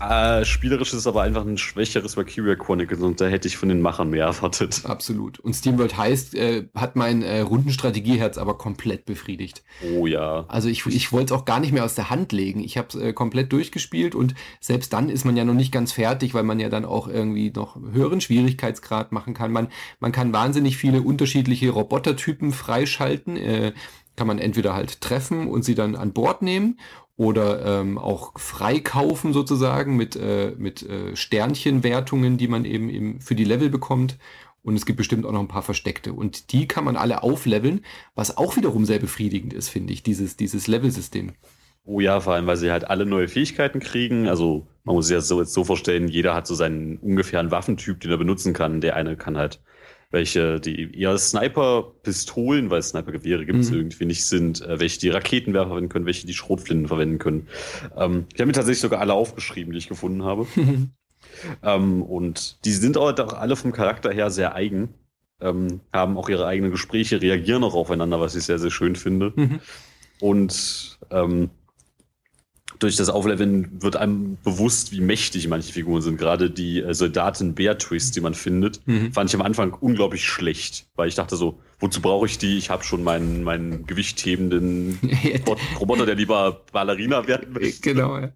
Äh, 0.00 0.44
spielerisch 0.44 0.92
ist 0.92 1.00
es 1.00 1.06
aber 1.08 1.22
einfach 1.22 1.44
ein 1.44 1.58
schwächeres 1.58 2.16
Valkyria 2.16 2.54
Chronicles 2.54 3.00
und 3.00 3.20
da 3.20 3.26
hätte 3.26 3.48
ich 3.48 3.56
von 3.56 3.68
den 3.68 3.80
Machern 3.80 4.10
mehr 4.10 4.26
erwartet. 4.26 4.82
Absolut. 4.84 5.40
Und 5.40 5.54
SteamWorld 5.54 5.96
heißt, 5.96 6.36
äh, 6.36 6.68
hat 6.76 6.94
mein 6.94 7.22
äh, 7.22 7.40
Rundenstrategieherz 7.40 8.38
aber 8.38 8.56
komplett 8.56 9.06
befriedigt. 9.06 9.64
Oh 9.96 10.06
ja. 10.06 10.44
Also 10.46 10.68
ich, 10.68 10.86
ich 10.86 11.10
wollte 11.10 11.34
es 11.34 11.40
auch 11.40 11.44
gar 11.44 11.58
nicht 11.58 11.72
mehr 11.72 11.84
aus 11.84 11.96
der 11.96 12.10
Hand 12.10 12.30
legen. 12.30 12.60
Ich 12.60 12.78
habe 12.78 12.88
es 12.88 12.94
äh, 12.94 13.12
komplett 13.12 13.52
durchgespielt 13.52 14.14
und 14.14 14.36
selbst 14.60 14.92
dann 14.92 15.08
ist 15.08 15.24
man 15.24 15.36
ja 15.36 15.44
noch 15.44 15.54
nicht 15.54 15.72
ganz 15.72 15.90
fertig, 15.90 16.32
weil 16.32 16.44
man 16.44 16.60
ja 16.60 16.68
dann 16.68 16.84
auch 16.84 17.08
irgendwie 17.08 17.50
noch 17.50 17.76
höheren 17.90 18.20
Schwierigkeitsgrad 18.20 19.10
machen 19.10 19.34
kann. 19.34 19.50
Man, 19.50 19.66
man 19.98 20.12
kann 20.12 20.32
wahnsinnig 20.32 20.76
viele 20.76 21.02
unterschiedliche 21.02 21.70
Robotertypen 21.70 22.52
freischalten. 22.52 23.36
Äh, 23.36 23.72
kann 24.18 24.26
man 24.26 24.40
entweder 24.40 24.74
halt 24.74 25.00
treffen 25.00 25.46
und 25.46 25.64
sie 25.64 25.76
dann 25.76 25.94
an 25.94 26.12
Bord 26.12 26.42
nehmen 26.42 26.80
oder 27.16 27.64
ähm, 27.64 27.96
auch 27.96 28.36
freikaufen 28.36 29.32
sozusagen 29.32 29.96
mit, 29.96 30.16
äh, 30.16 30.54
mit 30.58 30.82
äh, 30.82 31.14
Sternchenwertungen, 31.14 32.36
die 32.36 32.48
man 32.48 32.64
eben, 32.64 32.90
eben 32.90 33.20
für 33.20 33.36
die 33.36 33.44
Level 33.44 33.70
bekommt. 33.70 34.18
Und 34.62 34.74
es 34.74 34.86
gibt 34.86 34.96
bestimmt 34.96 35.24
auch 35.24 35.30
noch 35.30 35.40
ein 35.40 35.46
paar 35.46 35.62
versteckte. 35.62 36.12
Und 36.12 36.52
die 36.52 36.66
kann 36.66 36.84
man 36.84 36.96
alle 36.96 37.22
aufleveln, 37.22 37.84
was 38.16 38.36
auch 38.36 38.56
wiederum 38.56 38.84
sehr 38.84 38.98
befriedigend 38.98 39.52
ist, 39.52 39.68
finde 39.68 39.92
ich, 39.92 40.02
dieses, 40.02 40.36
dieses 40.36 40.66
Level-System. 40.66 41.32
Oh 41.84 42.00
ja, 42.00 42.18
vor 42.18 42.34
allem, 42.34 42.48
weil 42.48 42.56
sie 42.56 42.72
halt 42.72 42.90
alle 42.90 43.06
neue 43.06 43.28
Fähigkeiten 43.28 43.78
kriegen. 43.78 44.26
Also 44.26 44.66
man 44.82 44.96
muss 44.96 45.06
sich 45.06 45.16
das 45.16 45.28
so 45.28 45.40
jetzt 45.40 45.54
so 45.54 45.62
vorstellen, 45.62 46.08
jeder 46.08 46.34
hat 46.34 46.48
so 46.48 46.56
seinen 46.56 46.98
ungefähren 46.98 47.52
Waffentyp, 47.52 48.00
den 48.00 48.10
er 48.10 48.18
benutzen 48.18 48.52
kann. 48.52 48.80
Der 48.80 48.96
eine 48.96 49.16
kann 49.16 49.38
halt 49.38 49.60
welche 50.10 50.58
die 50.60 50.98
eher 50.98 51.18
Sniper-Pistolen, 51.18 52.70
weil 52.70 52.82
Sniper-Gewehre 52.82 53.44
gibt 53.44 53.60
es 53.60 53.70
mhm. 53.70 53.76
irgendwie 53.76 54.04
nicht, 54.06 54.24
sind, 54.24 54.62
äh, 54.62 54.80
welche 54.80 55.00
die 55.00 55.10
Raketenwerfer 55.10 55.68
verwenden 55.68 55.90
können, 55.90 56.06
welche 56.06 56.26
die 56.26 56.34
Schrotflinten 56.34 56.88
verwenden 56.88 57.18
können. 57.18 57.48
Ähm, 57.96 58.26
ich 58.32 58.40
habe 58.40 58.46
mir 58.46 58.54
tatsächlich 58.54 58.80
sogar 58.80 59.00
alle 59.00 59.12
aufgeschrieben, 59.12 59.72
die 59.72 59.78
ich 59.78 59.88
gefunden 59.88 60.24
habe. 60.24 60.46
ähm, 61.62 62.02
und 62.02 62.64
die 62.64 62.72
sind 62.72 62.96
auch 62.96 63.14
alle 63.34 63.56
vom 63.56 63.72
Charakter 63.72 64.10
her 64.10 64.30
sehr 64.30 64.54
eigen, 64.54 64.94
ähm, 65.40 65.80
haben 65.92 66.16
auch 66.16 66.30
ihre 66.30 66.46
eigenen 66.46 66.70
Gespräche, 66.70 67.20
reagieren 67.20 67.62
auch 67.62 67.74
aufeinander, 67.74 68.20
was 68.20 68.34
ich 68.34 68.44
sehr, 68.44 68.58
sehr 68.58 68.70
schön 68.70 68.96
finde. 68.96 69.32
Mhm. 69.36 69.60
Und 70.20 70.98
ähm, 71.10 71.50
durch 72.78 72.96
das 72.96 73.08
Aufleveln 73.08 73.82
wird 73.82 73.96
einem 73.96 74.38
bewusst, 74.44 74.92
wie 74.92 75.00
mächtig 75.00 75.48
manche 75.48 75.72
Figuren 75.72 76.02
sind. 76.02 76.18
Gerade 76.18 76.50
die 76.50 76.80
äh, 76.80 76.94
Soldatin 76.94 77.54
Beatrice, 77.54 78.12
die 78.12 78.20
man 78.20 78.34
findet, 78.34 78.86
mhm. 78.86 79.12
fand 79.12 79.30
ich 79.30 79.34
am 79.34 79.42
Anfang 79.42 79.72
unglaublich 79.72 80.24
schlecht, 80.24 80.86
weil 80.94 81.08
ich 81.08 81.14
dachte 81.14 81.36
so, 81.36 81.58
wozu 81.80 82.00
brauche 82.00 82.26
ich 82.26 82.38
die? 82.38 82.58
Ich 82.58 82.70
habe 82.70 82.84
schon 82.84 83.02
meinen, 83.02 83.42
meinen 83.42 83.86
gewichthebenden 83.86 84.98
Roboter, 85.80 86.06
der 86.06 86.14
lieber 86.14 86.62
Ballerina 86.72 87.26
werden 87.26 87.52
möchte. 87.52 87.68
Genau, 87.88 88.18
ja. 88.18 88.32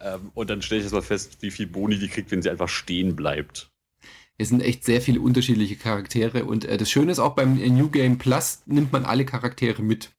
Ähm, 0.00 0.30
und 0.34 0.50
dann 0.50 0.60
stelle 0.60 0.80
ich 0.80 0.84
erstmal 0.84 1.02
fest, 1.02 1.38
wie 1.40 1.50
viel 1.50 1.66
Boni 1.66 1.98
die 1.98 2.08
kriegt, 2.08 2.30
wenn 2.30 2.42
sie 2.42 2.50
einfach 2.50 2.68
stehen 2.68 3.14
bleibt. 3.14 3.70
Es 4.38 4.48
sind 4.48 4.60
echt 4.60 4.84
sehr 4.84 5.00
viele 5.00 5.20
unterschiedliche 5.20 5.76
Charaktere 5.76 6.44
und 6.44 6.64
äh, 6.64 6.76
das 6.76 6.90
Schöne 6.90 7.12
ist 7.12 7.18
auch 7.18 7.34
beim 7.34 7.54
New 7.54 7.88
Game 7.88 8.18
Plus 8.18 8.62
nimmt 8.66 8.92
man 8.92 9.04
alle 9.04 9.24
Charaktere 9.24 9.82
mit. 9.82 10.10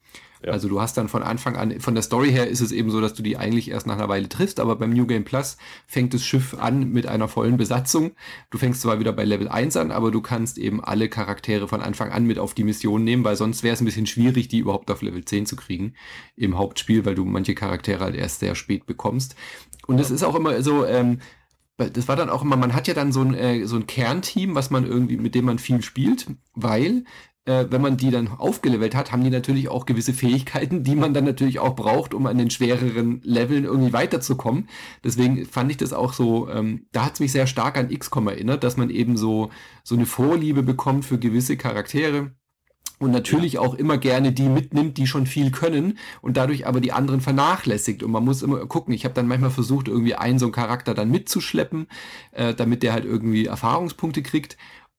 Ja. 0.44 0.52
Also 0.52 0.70
du 0.70 0.80
hast 0.80 0.98
dann 0.98 1.10
von 1.10 1.24
Anfang 1.24 1.56
an, 1.56 1.80
von 1.80 1.96
der 1.96 2.04
Story 2.04 2.30
her 2.32 2.48
ist 2.48 2.62
es 2.62 2.72
eben 2.72 2.92
so, 2.92 3.02
dass 3.02 3.14
du 3.14 3.24
die 3.24 3.38
eigentlich 3.38 3.72
erst 3.72 3.88
nach 3.88 3.98
einer 3.98 4.10
Weile 4.10 4.30
triffst, 4.30 4.60
aber 4.60 4.76
beim 4.76 4.92
New 4.92 5.08
Game 5.08 5.24
Plus 5.24 5.58
fängt 5.88 6.14
das 6.14 6.24
Schiff 6.24 6.56
an 6.60 6.92
mit 6.92 7.08
einer 7.08 7.28
vollen 7.28 7.58
Besatzung. 7.58 8.12
Du 8.50 8.58
fängst 8.58 8.82
zwar 8.82 9.00
wieder 9.00 9.14
bei 9.14 9.26
Level 9.26 9.48
1 9.48 9.78
an, 9.78 9.92
aber 9.92 10.12
du 10.12 10.22
kannst 10.22 10.58
eben 10.58 10.84
alle 10.84 11.10
Charaktere 11.10 11.68
von 11.68 11.82
Anfang 11.82 12.12
an 12.12 12.26
mit 12.26 12.40
auf 12.40 12.54
die 12.54 12.64
Mission 12.64 13.04
nehmen, 13.04 13.24
weil 13.24 13.36
sonst 13.36 13.64
wäre 13.64 13.74
es 13.74 13.82
ein 13.82 13.86
bisschen 13.86 14.08
schwierig, 14.08 14.48
die 14.48 14.60
überhaupt 14.60 14.92
auf 14.92 15.02
Level 15.02 15.26
10 15.26 15.46
zu 15.48 15.56
kriegen 15.56 15.94
im 16.36 16.58
Hauptspiel, 16.58 17.06
weil 17.06 17.16
du 17.16 17.26
manche 17.26 17.56
Charaktere 17.56 18.04
halt 18.04 18.16
erst 18.16 18.40
sehr 18.40 18.56
spät 18.56 18.86
bekommst. 18.86 19.36
Und 19.88 20.00
es 20.00 20.10
ja. 20.10 20.16
ist 20.16 20.24
auch 20.24 20.36
immer 20.36 20.62
so, 20.62 20.86
ähm, 20.86 21.20
das 21.78 22.08
war 22.08 22.16
dann 22.16 22.30
auch 22.30 22.42
immer, 22.42 22.58
man 22.58 22.74
hat 22.74 22.88
ja 22.88 22.94
dann 22.94 23.12
so 23.12 23.22
ein, 23.22 23.34
äh, 23.36 23.66
so 23.66 23.76
ein 23.76 23.88
Kernteam, 23.88 24.56
was 24.56 24.72
man 24.72 24.86
irgendwie, 24.86 25.18
mit 25.18 25.36
dem 25.36 25.46
man 25.46 25.60
viel 25.60 25.82
spielt, 25.84 26.28
weil 26.56 27.04
äh, 27.48 27.66
wenn 27.70 27.82
man 27.82 27.98
die 27.98 28.12
dann 28.12 28.28
aufgelevelt 28.28 28.94
hat, 28.94 29.12
haben 29.12 29.24
die 29.24 29.30
natürlich 29.30 29.70
auch 29.70 29.86
gewisse 29.86 30.14
Fähigkeiten, 30.14 30.84
die 30.84 30.96
man 30.96 31.14
dann 31.14 31.24
natürlich 31.24 31.60
auch 31.60 31.76
braucht, 31.76 32.14
um 32.14 32.26
an 32.28 32.38
den 32.38 32.50
schwereren 32.50 33.22
Leveln 33.24 33.64
irgendwie 33.64 33.94
weiterzukommen. 33.94 34.68
Deswegen 35.04 35.46
fand 35.46 35.72
ich 35.72 35.78
das 35.78 35.94
auch 35.94 36.14
so, 36.14 36.50
ähm, 36.50 36.88
da 36.92 37.06
hat 37.06 37.14
es 37.14 37.20
mich 37.22 37.32
sehr 37.32 37.48
stark 37.48 37.78
an 37.78 37.90
XCOM 37.90 38.28
erinnert, 38.28 38.64
dass 38.64 38.78
man 38.78 38.90
eben 38.90 39.16
so, 39.16 39.50
so 39.84 39.96
eine 39.96 40.06
Vorliebe 40.06 40.62
bekommt 40.62 41.06
für 41.06 41.18
gewisse 41.18 41.56
Charaktere 41.56 42.32
und 43.00 43.12
natürlich 43.12 43.54
ja. 43.54 43.62
auch 43.62 43.76
immer 43.76 43.98
gerne 43.98 44.32
die 44.32 44.50
mitnimmt, 44.50 44.98
die 44.98 45.08
schon 45.08 45.28
viel 45.28 45.52
können 45.52 46.00
und 46.22 46.36
dadurch 46.36 46.66
aber 46.68 46.82
die 46.82 46.92
anderen 46.92 47.22
vernachlässigt. 47.22 48.04
Und 48.04 48.12
man 48.12 48.26
muss 48.26 48.42
immer 48.42 48.66
gucken. 48.66 48.94
Ich 48.94 49.06
habe 49.06 49.14
dann 49.14 49.28
manchmal 49.28 49.52
versucht, 49.52 49.88
irgendwie 49.88 50.16
einen 50.16 50.40
so 50.40 50.48
einen 50.48 50.54
Charakter 50.54 50.94
dann 50.94 51.12
mitzuschleppen, 51.12 51.88
äh, 52.32 52.54
damit 52.56 52.84
der 52.84 52.94
halt 52.94 53.06
irgendwie 53.06 53.46
Erfahrungspunkte 53.46 54.24
kriegt. 54.24 54.58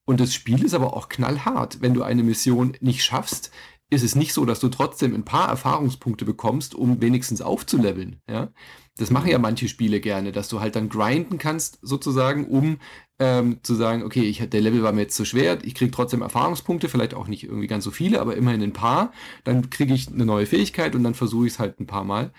Und 0.09 0.21
das 0.21 0.33
Spiel 0.33 0.65
ist 0.65 0.73
aber 0.73 0.97
auch 0.97 1.11
knallhart. 1.11 1.83
Wenn 1.83 1.93
du 1.93 2.03
eine 2.03 2.23
Mission 2.23 2.75
nicht 2.81 3.05
schaffst, 3.05 3.51
ist 3.91 4.03
es 4.03 4.15
nicht 4.15 4.33
so, 4.33 4.47
dass 4.47 4.59
du 4.59 4.69
trotzdem 4.71 5.15
ein 5.15 5.27
paar 5.27 5.51
Erfahrungspunkte 5.51 6.25
bekommst, 6.25 6.75
um 6.75 7.03
wenigstens 7.03 7.43
aufzuleveln. 7.43 8.23
Ja? 8.27 8.49
Das 8.97 9.11
machen 9.11 9.29
ja 9.29 9.39
manche 9.39 9.69
Spiele 9.69 10.01
gerne, 10.01 10.33
dass 10.33 10.49
du 10.49 10.61
halt 10.61 10.77
dann 10.77 10.89
grinden 10.89 11.37
kannst, 11.37 11.79
sozusagen, 11.83 12.47
um 12.47 12.79
ähm, 13.19 13.59
zu 13.63 13.75
sagen, 13.75 14.03
okay, 14.03 14.23
ich, 14.23 14.39
der 14.49 14.61
Level 14.63 14.83
war 14.83 14.93
mir 14.93 15.03
jetzt 15.03 15.15
zu 15.15 15.27
schwer, 15.27 15.59
ich 15.63 15.75
kriege 15.75 15.91
trotzdem 15.91 16.23
Erfahrungspunkte, 16.23 16.89
vielleicht 16.89 17.13
auch 17.13 17.29
nicht 17.29 17.45
irgendwie 17.45 17.67
ganz 17.67 17.85
so 17.85 17.91
viele, 17.91 18.23
aber 18.23 18.35
immerhin 18.35 18.63
ein 18.63 18.73
paar. 18.73 19.13
Dann 19.45 19.69
kriege 19.69 19.93
ich 19.93 20.09
eine 20.09 20.25
neue 20.25 20.47
Fähigkeit 20.47 20.95
und 20.95 21.05
dann 21.05 21.15
versuche 21.15 21.47
ich 21.47 21.53
es 21.53 21.59
halt 21.59 21.81
ein 21.81 21.87
paar 21.87 22.05
Mal. 22.05 22.33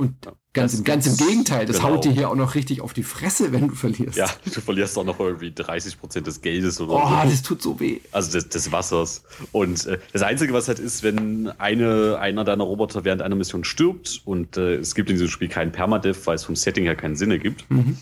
Und 0.00 0.14
ganz, 0.54 0.72
im, 0.72 0.84
ganz 0.84 1.06
im 1.06 1.16
Gegenteil, 1.18 1.66
das 1.66 1.76
genau. 1.76 1.90
haut 1.90 2.04
dir 2.06 2.12
hier 2.12 2.30
auch 2.30 2.34
noch 2.34 2.54
richtig 2.54 2.80
auf 2.80 2.94
die 2.94 3.02
Fresse, 3.02 3.52
wenn 3.52 3.68
du 3.68 3.74
verlierst. 3.74 4.16
Ja, 4.16 4.30
du 4.46 4.62
verlierst 4.62 4.96
auch 4.96 5.04
noch 5.04 5.20
irgendwie 5.20 5.52
30 5.52 6.00
Prozent 6.00 6.26
des 6.26 6.40
Geldes 6.40 6.80
oder 6.80 6.94
Oh, 6.94 7.22
so. 7.22 7.30
das 7.30 7.42
tut 7.42 7.60
so 7.60 7.78
weh. 7.80 8.00
Also 8.12 8.32
des, 8.32 8.48
des 8.48 8.72
Wassers. 8.72 9.22
Und 9.52 9.84
äh, 9.84 9.98
das 10.14 10.22
Einzige, 10.22 10.54
was 10.54 10.68
halt 10.68 10.78
ist, 10.78 11.02
wenn 11.02 11.48
eine, 11.58 12.18
einer 12.18 12.44
deiner 12.44 12.64
Roboter 12.64 13.04
während 13.04 13.20
einer 13.20 13.34
Mission 13.36 13.62
stirbt 13.62 14.22
und 14.24 14.56
äh, 14.56 14.76
es 14.76 14.94
gibt 14.94 15.10
in 15.10 15.16
diesem 15.16 15.28
Spiel 15.28 15.48
keinen 15.48 15.70
Permadeath, 15.70 16.26
weil 16.26 16.36
es 16.36 16.44
vom 16.44 16.56
Setting 16.56 16.84
her 16.84 16.96
keinen 16.96 17.16
Sinn 17.16 17.30
ergibt, 17.30 17.70
mhm. 17.70 17.98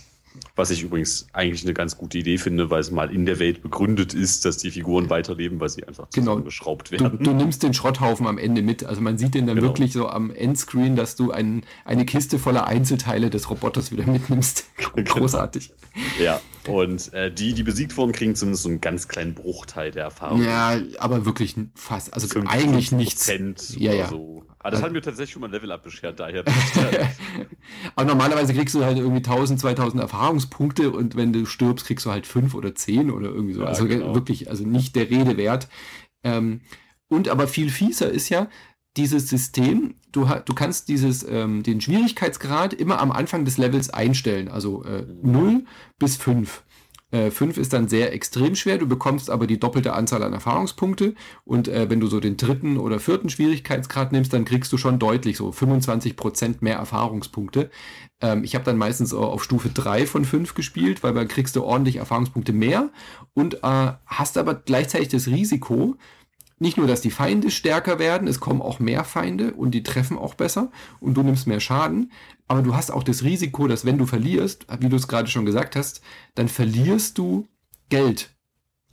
Was 0.56 0.70
ich 0.70 0.82
übrigens 0.82 1.26
eigentlich 1.32 1.64
eine 1.64 1.74
ganz 1.74 1.96
gute 1.96 2.18
Idee 2.18 2.38
finde, 2.38 2.70
weil 2.70 2.80
es 2.80 2.90
mal 2.90 3.12
in 3.12 3.26
der 3.26 3.38
Welt 3.38 3.62
begründet 3.62 4.14
ist, 4.14 4.44
dass 4.44 4.58
die 4.58 4.70
Figuren 4.70 5.10
weiterleben, 5.10 5.60
weil 5.60 5.68
sie 5.68 5.84
einfach 5.84 6.08
genau. 6.10 6.32
zusammengeschraubt 6.32 6.90
werden. 6.90 7.18
Du, 7.18 7.24
du, 7.24 7.32
nimmst 7.32 7.62
den 7.62 7.74
Schrotthaufen 7.74 8.26
am 8.26 8.38
Ende 8.38 8.62
mit. 8.62 8.84
Also 8.84 9.00
man 9.00 9.18
sieht 9.18 9.34
den 9.34 9.46
dann 9.46 9.56
genau. 9.56 9.68
wirklich 9.68 9.92
so 9.92 10.08
am 10.08 10.30
Endscreen, 10.30 10.96
dass 10.96 11.16
du 11.16 11.30
ein, 11.30 11.62
eine 11.84 12.04
Kiste 12.04 12.38
voller 12.38 12.66
Einzelteile 12.66 13.30
des 13.30 13.50
Roboters 13.50 13.92
wieder 13.92 14.06
mitnimmst. 14.06 14.64
Genau. 14.76 14.90
Großartig. 15.04 15.72
Ja, 16.20 16.40
und 16.68 17.12
äh, 17.12 17.32
die, 17.32 17.54
die 17.54 17.62
besiegt 17.62 17.96
wurden, 17.96 18.12
kriegen 18.12 18.34
zumindest 18.34 18.62
so 18.62 18.68
einen 18.68 18.80
ganz 18.80 19.08
kleinen 19.08 19.34
Bruchteil 19.34 19.90
der 19.90 20.04
Erfahrung. 20.04 20.42
Ja, 20.42 20.78
aber 20.98 21.24
wirklich 21.24 21.56
fast, 21.74 22.14
also 22.14 22.40
eigentlich 22.46 22.92
nichts. 22.92 23.30
Ja, 23.76 23.92
ja. 23.92 24.08
So. 24.08 24.44
Aber 24.60 24.70
das 24.70 24.78
also, 24.78 24.86
hat 24.86 24.92
mir 24.92 25.02
tatsächlich 25.02 25.32
schon 25.32 25.40
mal 25.40 25.48
ein 25.48 25.52
Level-Up 25.52 25.84
beschert, 25.84 26.18
daher. 26.18 26.44
aber 27.94 28.06
normalerweise 28.06 28.52
kriegst 28.54 28.74
du 28.74 28.84
halt 28.84 28.98
irgendwie 28.98 29.18
1000, 29.18 29.60
2000 29.60 30.02
Erfahrungspunkte 30.02 30.90
und 30.90 31.16
wenn 31.16 31.32
du 31.32 31.46
stirbst, 31.46 31.86
kriegst 31.86 32.06
du 32.06 32.10
halt 32.10 32.26
5 32.26 32.54
oder 32.54 32.74
10 32.74 33.10
oder 33.10 33.28
irgendwie 33.28 33.54
so. 33.54 33.62
Ja, 33.62 33.68
also 33.68 33.86
genau. 33.86 34.14
wirklich, 34.14 34.50
also 34.50 34.66
nicht 34.66 34.96
der 34.96 35.10
Rede 35.10 35.36
wert. 35.36 35.68
Ähm, 36.24 36.60
und 37.08 37.28
aber 37.28 37.48
viel 37.48 37.70
fieser 37.70 38.10
ist 38.10 38.28
ja, 38.28 38.48
dieses 38.98 39.28
System, 39.28 39.94
du, 40.12 40.28
du 40.44 40.54
kannst 40.54 40.88
dieses, 40.88 41.26
ähm, 41.26 41.62
den 41.62 41.80
Schwierigkeitsgrad 41.80 42.74
immer 42.74 43.00
am 43.00 43.12
Anfang 43.12 43.44
des 43.44 43.56
Levels 43.56 43.90
einstellen, 43.90 44.48
also 44.48 44.84
äh, 44.84 45.06
0 45.22 45.64
bis 45.98 46.16
5. 46.16 46.64
5 47.10 47.56
äh, 47.56 47.60
ist 47.60 47.72
dann 47.72 47.88
sehr 47.88 48.12
extrem 48.12 48.54
schwer, 48.54 48.76
du 48.76 48.86
bekommst 48.86 49.30
aber 49.30 49.46
die 49.46 49.58
doppelte 49.58 49.94
Anzahl 49.94 50.22
an 50.22 50.34
Erfahrungspunkte 50.34 51.14
und 51.44 51.66
äh, 51.66 51.88
wenn 51.88 52.00
du 52.00 52.06
so 52.06 52.20
den 52.20 52.36
dritten 52.36 52.76
oder 52.76 53.00
vierten 53.00 53.30
Schwierigkeitsgrad 53.30 54.12
nimmst, 54.12 54.34
dann 54.34 54.44
kriegst 54.44 54.70
du 54.74 54.76
schon 54.76 54.98
deutlich 54.98 55.38
so 55.38 55.50
25 55.50 56.16
Prozent 56.16 56.60
mehr 56.60 56.76
Erfahrungspunkte. 56.76 57.70
Ähm, 58.20 58.44
ich 58.44 58.54
habe 58.54 58.64
dann 58.66 58.76
meistens 58.76 59.14
auf 59.14 59.42
Stufe 59.42 59.70
3 59.70 60.06
von 60.06 60.26
5 60.26 60.52
gespielt, 60.52 61.02
weil 61.02 61.14
dann 61.14 61.28
kriegst 61.28 61.56
du 61.56 61.64
ordentlich 61.64 61.96
Erfahrungspunkte 61.96 62.52
mehr 62.52 62.90
und 63.32 63.64
äh, 63.64 63.92
hast 64.04 64.36
aber 64.36 64.54
gleichzeitig 64.56 65.08
das 65.08 65.28
Risiko, 65.28 65.96
nicht 66.58 66.76
nur, 66.76 66.86
dass 66.86 67.00
die 67.00 67.10
Feinde 67.10 67.50
stärker 67.50 67.98
werden, 67.98 68.28
es 68.28 68.40
kommen 68.40 68.62
auch 68.62 68.80
mehr 68.80 69.04
Feinde 69.04 69.54
und 69.54 69.72
die 69.72 69.82
treffen 69.82 70.18
auch 70.18 70.34
besser 70.34 70.70
und 71.00 71.14
du 71.14 71.22
nimmst 71.22 71.46
mehr 71.46 71.60
Schaden, 71.60 72.12
aber 72.46 72.62
du 72.62 72.74
hast 72.74 72.90
auch 72.90 73.02
das 73.02 73.22
Risiko, 73.22 73.68
dass 73.68 73.84
wenn 73.84 73.98
du 73.98 74.06
verlierst, 74.06 74.66
wie 74.80 74.88
du 74.88 74.96
es 74.96 75.08
gerade 75.08 75.28
schon 75.28 75.46
gesagt 75.46 75.76
hast, 75.76 76.00
dann 76.34 76.48
verlierst 76.48 77.18
du 77.18 77.46
Geld. 77.88 78.34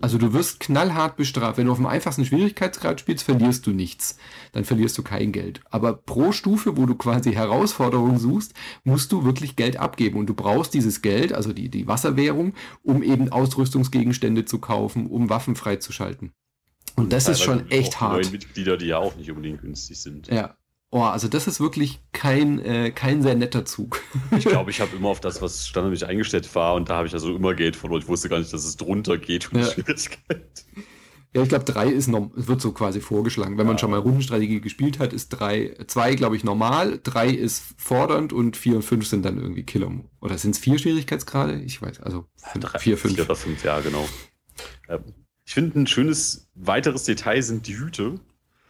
Also 0.02 0.18
du 0.18 0.34
wirst 0.34 0.60
knallhart 0.60 1.16
bestraft. 1.16 1.58
Wenn 1.58 1.68
du 1.68 1.72
auf 1.72 1.78
dem 1.78 1.86
einfachsten 1.86 2.26
Schwierigkeitsgrad 2.26 3.00
spielst, 3.00 3.24
verlierst 3.24 3.66
du 3.66 3.72
nichts. 3.72 4.18
Dann 4.52 4.66
verlierst 4.66 4.98
du 4.98 5.04
kein 5.04 5.32
Geld. 5.32 5.62
Aber 5.70 5.94
pro 5.94 6.34
Stufe, 6.34 6.76
wo 6.76 6.86
du 6.86 6.96
quasi 6.96 7.32
Herausforderungen 7.32 8.20
suchst, 8.20 8.54
musst 8.84 9.14
du 9.14 9.24
wirklich 9.24 9.56
Geld 9.56 9.78
abgeben. 9.78 10.20
Und 10.20 10.28
du 10.28 10.34
brauchst 10.34 10.74
dieses 10.74 11.02
Geld, 11.02 11.32
also 11.32 11.54
die, 11.54 11.70
die 11.70 11.88
Wasserwährung, 11.88 12.54
um 12.84 13.04
eben 13.04 13.30
Ausrüstungsgegenstände 13.30 14.44
zu 14.44 14.60
kaufen, 14.60 15.08
um 15.08 15.30
Waffen 15.30 15.56
freizuschalten. 15.56 16.34
Und 16.96 17.12
das 17.12 17.28
ist 17.28 17.42
schon 17.42 17.70
echt 17.72 18.00
hart. 18.00 18.24
Neue 18.24 18.32
Mitglieder, 18.32 18.78
die 18.78 18.88
ja 18.88 18.98
auch 18.98 19.16
nicht 19.16 19.30
unbedingt 19.30 19.62
günstig 19.62 20.00
sind. 20.00 20.28
Ja. 20.28 20.56
Oh, 20.92 21.02
also 21.02 21.28
das 21.28 21.46
ist 21.48 21.60
wirklich 21.60 22.00
kein, 22.14 22.60
äh, 22.60 22.92
kein 22.92 23.22
sehr 23.22 23.36
netter 23.36 23.66
Zug. 23.66 24.02
ich 24.38 24.46
glaube, 24.46 24.72
ich 24.72 24.80
habe 24.80 24.96
immer 24.96 25.10
auf 25.10 25.20
das, 25.20 25.42
was 25.42 25.68
standardmäßig 25.68 26.08
eingestellt 26.08 26.54
war, 26.56 26.76
und 26.76 26.90
da 26.90 26.98
habe 26.98 27.08
ich 27.08 27.14
also 27.14 27.36
immer 27.36 27.54
Geld 27.54 27.76
verloren. 27.76 28.02
Ich 28.02 28.08
wusste 28.08 28.30
gar 28.30 28.40
nicht, 28.40 28.54
dass 28.54 28.64
es 28.64 28.78
drunter 28.78 29.18
geht 29.18 29.52
um 29.52 29.60
ja. 29.60 29.66
Schwierigkeit. 29.66 30.66
Ja, 31.36 31.42
ich 31.42 31.50
glaube, 31.50 31.66
drei 31.66 31.90
ist 31.90 32.08
noch, 32.08 32.32
wird 32.34 32.62
so 32.62 32.72
quasi 32.72 33.02
vorgeschlagen. 33.02 33.58
Wenn 33.58 33.66
ja. 33.66 33.72
man 33.72 33.78
schon 33.78 33.92
mal 33.92 34.00
Rundenstrategie 34.00 34.62
gespielt 34.62 35.00
hat, 35.00 35.12
ist 35.12 35.30
drei, 35.30 35.76
zwei, 35.88 36.16
glaube 36.16 36.38
ich, 36.38 36.46
normal, 36.46 37.02
drei 37.04 37.28
ist 37.28 37.62
fordernd 37.78 38.32
und 38.32 38.56
vier 38.56 38.78
und 38.78 38.84
fünf 38.84 39.06
sind 39.06 39.26
dann 39.26 39.38
irgendwie 39.38 39.64
Killer. 39.64 39.92
Oder 40.22 40.38
sind 40.38 40.52
es 40.52 40.60
vier 40.60 40.80
Schwierigkeitsgrade? 40.80 41.60
Ich 41.60 41.82
weiß, 41.82 42.00
also 42.00 42.28
fünf, 42.38 42.64
drei, 42.64 42.80
vier, 42.80 42.98
fünf. 42.98 43.16
Vier 43.16 43.26
oder 43.26 43.36
fünf, 43.36 43.66
ja, 43.66 43.82
genau. 43.82 44.08
Ähm, 44.88 45.04
ich 45.46 45.54
finde, 45.54 45.80
ein 45.80 45.88
schönes 45.88 46.48
weiteres 46.56 47.04
Detail 47.04 47.42
sind 47.42 47.68
die 47.68 47.78
Hüte. 47.78 48.20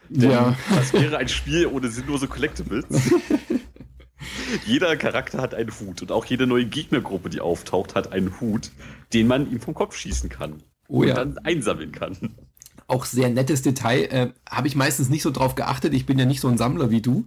Denn 0.08 0.30
ja. 0.30 0.56
das 0.74 0.92
wäre 0.92 1.18
ein 1.18 1.28
Spiel 1.28 1.66
ohne 1.66 1.88
sinnlose 1.88 2.28
Collectibles. 2.28 2.84
Jeder 4.66 4.96
Charakter 4.96 5.40
hat 5.40 5.54
einen 5.54 5.70
Hut 5.80 6.02
und 6.02 6.12
auch 6.12 6.24
jede 6.24 6.46
neue 6.46 6.66
Gegnergruppe, 6.66 7.28
die 7.28 7.40
auftaucht, 7.40 7.94
hat 7.94 8.12
einen 8.12 8.40
Hut, 8.40 8.70
den 9.12 9.26
man 9.26 9.50
ihm 9.50 9.60
vom 9.60 9.74
Kopf 9.74 9.96
schießen 9.96 10.30
kann. 10.30 10.62
Oh, 10.88 11.00
und 11.00 11.08
ja. 11.08 11.14
dann 11.14 11.38
einsammeln 11.38 11.92
kann. 11.92 12.36
Auch 12.86 13.04
sehr 13.04 13.30
nettes 13.30 13.62
Detail. 13.62 14.04
Äh, 14.04 14.32
Habe 14.48 14.68
ich 14.68 14.76
meistens 14.76 15.08
nicht 15.08 15.22
so 15.22 15.32
drauf 15.32 15.56
geachtet. 15.56 15.92
Ich 15.92 16.06
bin 16.06 16.18
ja 16.18 16.24
nicht 16.24 16.40
so 16.40 16.48
ein 16.48 16.58
Sammler 16.58 16.90
wie 16.90 17.02
du. 17.02 17.26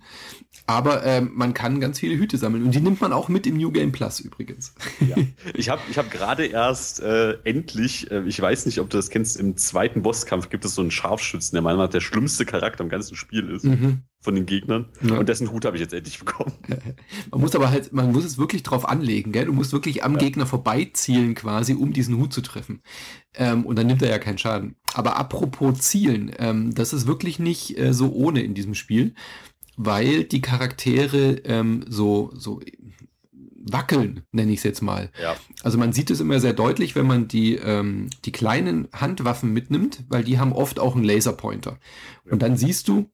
Aber 0.70 1.04
äh, 1.04 1.22
man 1.22 1.56
kann 1.56 1.80
ganz 1.80 1.98
viele 1.98 2.16
Hüte 2.16 2.38
sammeln. 2.38 2.64
Und 2.64 2.76
die 2.76 2.80
nimmt 2.80 3.02
man 3.02 3.12
auch 3.12 3.28
mit 3.28 3.48
im 3.48 3.58
New 3.58 3.72
Game 3.72 3.92
Plus 3.92 4.20
übrigens. 4.20 4.76
Ja. 5.00 5.16
Ich 5.56 5.68
habe 5.68 5.82
ich 5.90 5.98
hab 5.98 6.12
gerade 6.12 6.46
erst 6.46 7.00
äh, 7.00 7.40
endlich, 7.44 8.12
äh, 8.12 8.22
ich 8.28 8.40
weiß 8.40 8.68
nicht, 8.68 8.80
ob 8.80 8.88
du 8.88 8.98
das 8.98 9.10
kennst, 9.10 9.38
im 9.38 9.58
zweiten 9.58 10.04
Bosskampf 10.04 10.50
gibt 10.50 10.66
es 10.66 10.76
so 10.76 10.82
einen 10.82 10.92
Scharfschützen, 10.92 11.56
der 11.56 11.64
meiner 11.64 11.78
Meinung 11.78 11.88
nach 11.88 11.92
der 11.92 12.02
schlimmste 12.02 12.46
Charakter 12.46 12.84
im 12.84 12.90
ganzen 12.92 13.16
Spiel 13.16 13.50
ist. 13.50 13.66
Mhm. 13.66 14.04
Von 14.22 14.36
den 14.36 14.46
Gegnern. 14.46 14.90
Ja. 15.02 15.18
Und 15.18 15.28
dessen 15.28 15.52
Hut 15.52 15.66
habe 15.66 15.78
ich 15.78 15.82
jetzt 15.82 15.94
endlich 15.94 16.20
bekommen. 16.20 16.52
Man 17.32 17.42
muss 17.42 17.56
aber 17.56 17.72
halt, 17.72 17.92
man 17.94 18.12
muss 18.12 18.26
es 18.26 18.38
wirklich 18.38 18.64
drauf 18.64 18.88
anlegen, 18.88 19.32
gell? 19.32 19.46
Du 19.46 19.54
musst 19.54 19.72
wirklich 19.72 20.04
am 20.04 20.14
ja. 20.14 20.20
Gegner 20.20 20.46
vorbeizielen 20.46 21.36
quasi, 21.36 21.74
um 21.74 21.94
diesen 21.94 22.18
Hut 22.18 22.34
zu 22.34 22.42
treffen. 22.42 22.82
Ähm, 23.34 23.66
und 23.66 23.78
dann 23.78 23.88
nimmt 23.88 24.02
er 24.02 24.10
ja 24.10 24.20
keinen 24.20 24.38
Schaden. 24.38 24.76
Aber 24.94 25.16
apropos 25.18 25.80
Zielen, 25.80 26.32
ähm, 26.38 26.76
das 26.76 26.92
ist 26.92 27.08
wirklich 27.08 27.40
nicht 27.40 27.80
äh, 27.80 27.94
so 27.94 28.12
ohne 28.12 28.42
in 28.44 28.54
diesem 28.54 28.76
Spiel, 28.76 29.16
weil 29.82 30.26
die 30.26 30.42
Charaktere 30.42 31.42
ähm, 31.46 31.86
so, 31.88 32.32
so 32.34 32.60
wackeln, 33.56 34.24
nenne 34.34 34.52
ich 34.52 34.58
es 34.58 34.64
jetzt 34.64 34.82
mal. 34.82 35.10
Ja. 35.22 35.38
Also 35.64 35.78
man 35.78 35.94
sieht 35.94 36.12
es 36.12 36.20
immer 36.20 36.42
sehr 36.42 36.52
deutlich, 36.52 36.98
wenn 36.98 37.08
man 37.08 37.30
die, 37.30 37.56
ähm, 37.56 38.10
die 38.26 38.34
kleinen 38.34 38.90
Handwaffen 38.92 39.54
mitnimmt, 39.54 40.04
weil 40.10 40.26
die 40.26 40.38
haben 40.38 40.52
oft 40.52 40.82
auch 40.82 40.96
einen 40.96 41.06
Laserpointer. 41.06 41.80
Ja. 42.26 42.34
Und 42.34 42.42
dann 42.42 42.58
siehst 42.58 42.90
du, 42.90 43.10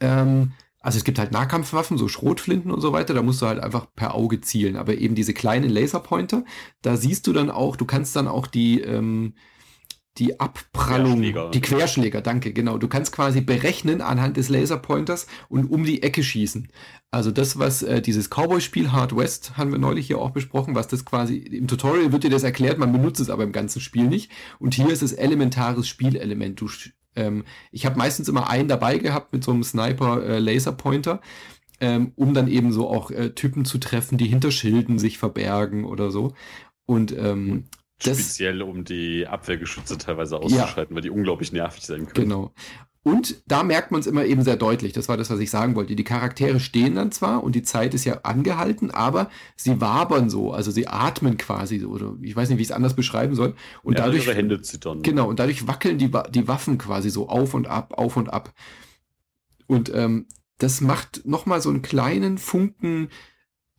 ähm, 0.00 0.54
also 0.80 0.98
es 0.98 1.04
gibt 1.04 1.20
halt 1.20 1.30
Nahkampfwaffen, 1.30 1.98
so 1.98 2.08
Schrotflinten 2.08 2.72
und 2.72 2.80
so 2.80 2.92
weiter, 2.92 3.14
da 3.14 3.22
musst 3.22 3.40
du 3.40 3.46
halt 3.46 3.60
einfach 3.60 3.86
per 3.94 4.16
Auge 4.16 4.40
zielen. 4.40 4.74
Aber 4.74 4.98
eben 4.98 5.14
diese 5.14 5.34
kleinen 5.34 5.70
Laserpointer, 5.70 6.44
da 6.82 6.96
siehst 6.96 7.28
du 7.28 7.32
dann 7.32 7.48
auch, 7.48 7.76
du 7.76 7.84
kannst 7.84 8.16
dann 8.16 8.26
auch 8.26 8.48
die, 8.48 8.80
ähm, 8.80 9.34
die 10.18 10.40
Abprallung, 10.40 11.20
Querschläger. 11.20 11.50
die 11.50 11.60
Querschläger, 11.60 12.20
danke, 12.20 12.52
genau. 12.52 12.78
Du 12.78 12.88
kannst 12.88 13.12
quasi 13.12 13.40
berechnen 13.40 14.00
anhand 14.00 14.36
des 14.36 14.48
Laserpointers 14.48 15.26
und 15.48 15.70
um 15.70 15.84
die 15.84 16.02
Ecke 16.02 16.22
schießen. 16.22 16.68
Also 17.10 17.30
das, 17.30 17.58
was 17.58 17.82
äh, 17.82 18.02
dieses 18.02 18.28
Cowboy-Spiel 18.30 18.92
Hard 18.92 19.16
West 19.16 19.56
haben 19.56 19.72
wir 19.72 19.78
neulich 19.78 20.06
hier 20.06 20.18
auch 20.18 20.30
besprochen, 20.30 20.74
was 20.74 20.88
das 20.88 21.04
quasi 21.04 21.36
im 21.36 21.68
Tutorial 21.68 22.12
wird 22.12 22.24
dir 22.24 22.30
das 22.30 22.42
erklärt, 22.42 22.78
man 22.78 22.92
benutzt 22.92 23.20
es 23.20 23.30
aber 23.30 23.44
im 23.44 23.52
ganzen 23.52 23.80
Spiel 23.80 24.06
nicht. 24.06 24.30
Und 24.58 24.74
hier 24.74 24.90
ist 24.90 25.02
es 25.02 25.12
elementares 25.12 25.88
Spielelement. 25.88 26.60
Du 26.60 26.68
ähm, 27.14 27.44
ich 27.72 27.86
habe 27.86 27.98
meistens 27.98 28.28
immer 28.28 28.48
einen 28.48 28.68
dabei 28.68 28.98
gehabt 28.98 29.32
mit 29.32 29.42
so 29.42 29.52
einem 29.52 29.64
Sniper-Laserpointer, 29.64 31.20
äh, 31.80 31.86
ähm, 31.94 32.12
um 32.16 32.34
dann 32.34 32.48
eben 32.48 32.72
so 32.72 32.88
auch 32.88 33.10
äh, 33.10 33.30
Typen 33.30 33.64
zu 33.64 33.78
treffen, 33.78 34.18
die 34.18 34.26
hinter 34.26 34.50
Schilden 34.50 34.98
sich 34.98 35.18
verbergen 35.18 35.84
oder 35.84 36.10
so. 36.10 36.34
Und 36.86 37.16
ähm, 37.16 37.64
Speziell, 37.98 38.62
um 38.62 38.84
die 38.84 39.26
Abwehrgeschütze 39.26 39.96
teilweise 39.98 40.38
auszuschalten, 40.38 40.92
ja. 40.92 40.96
weil 40.96 41.02
die 41.02 41.10
unglaublich 41.10 41.52
nervig 41.52 41.84
sein 41.84 42.06
können. 42.06 42.28
Genau. 42.28 42.52
Und 43.06 43.40
da 43.46 43.62
merkt 43.62 43.92
man 43.92 44.00
es 44.00 44.08
immer 44.08 44.24
eben 44.24 44.42
sehr 44.42 44.56
deutlich. 44.56 44.92
Das 44.92 45.08
war 45.08 45.16
das, 45.16 45.30
was 45.30 45.38
ich 45.38 45.48
sagen 45.48 45.76
wollte. 45.76 45.94
Die 45.94 46.02
Charaktere 46.02 46.58
stehen 46.58 46.96
dann 46.96 47.12
zwar 47.12 47.44
und 47.44 47.54
die 47.54 47.62
Zeit 47.62 47.94
ist 47.94 48.04
ja 48.04 48.22
angehalten, 48.24 48.90
aber 48.90 49.30
sie 49.54 49.80
wabern 49.80 50.28
so, 50.28 50.52
also 50.52 50.72
sie 50.72 50.88
atmen 50.88 51.36
quasi 51.36 51.78
so, 51.78 51.88
oder 51.88 52.16
ich 52.20 52.34
weiß 52.34 52.48
nicht, 52.48 52.58
wie 52.58 52.62
ich 52.62 52.70
es 52.70 52.74
anders 52.74 52.96
beschreiben 52.96 53.36
soll. 53.36 53.54
Und 53.84 53.96
ja, 53.96 54.04
dadurch. 54.04 54.26
Ihre 54.26 54.34
Hände 54.34 54.60
zittern. 54.60 55.02
Genau, 55.02 55.28
und 55.28 55.38
dadurch 55.38 55.68
wackeln 55.68 55.98
die, 55.98 56.10
die 56.30 56.48
Waffen 56.48 56.78
quasi 56.78 57.10
so 57.10 57.28
auf 57.28 57.54
und 57.54 57.68
ab, 57.68 57.94
auf 57.96 58.16
und 58.16 58.28
ab. 58.28 58.52
Und 59.68 59.94
ähm, 59.94 60.26
das 60.58 60.80
macht 60.80 61.24
nochmal 61.26 61.60
so 61.60 61.70
einen 61.70 61.82
kleinen 61.82 62.38
Funken, 62.38 63.10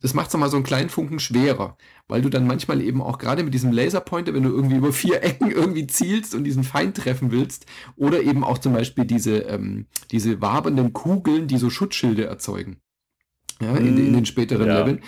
das 0.00 0.14
macht 0.14 0.28
es 0.28 0.32
nochmal 0.32 0.50
so 0.50 0.56
einen 0.56 0.64
kleinen 0.64 0.90
Funken 0.90 1.18
schwerer 1.18 1.76
weil 2.08 2.22
du 2.22 2.30
dann 2.30 2.46
manchmal 2.46 2.80
eben 2.80 3.02
auch 3.02 3.18
gerade 3.18 3.44
mit 3.44 3.52
diesem 3.54 3.70
Laserpointer, 3.70 4.32
wenn 4.34 4.42
du 4.42 4.48
irgendwie 4.48 4.76
über 4.76 4.92
vier 4.92 5.22
Ecken 5.22 5.50
irgendwie 5.50 5.86
zielst 5.86 6.34
und 6.34 6.44
diesen 6.44 6.64
Feind 6.64 6.96
treffen 6.96 7.30
willst, 7.30 7.66
oder 7.96 8.22
eben 8.22 8.42
auch 8.42 8.58
zum 8.58 8.72
Beispiel 8.72 9.04
diese, 9.04 9.38
ähm, 9.40 9.86
diese 10.10 10.40
wabernden 10.40 10.92
Kugeln, 10.92 11.46
die 11.46 11.58
so 11.58 11.70
Schutzschilde 11.70 12.24
erzeugen. 12.24 12.78
Ja, 13.60 13.76
in, 13.76 13.98
in 13.98 14.12
den 14.12 14.26
späteren 14.26 14.66
ja. 14.66 14.78
Leveln 14.80 15.00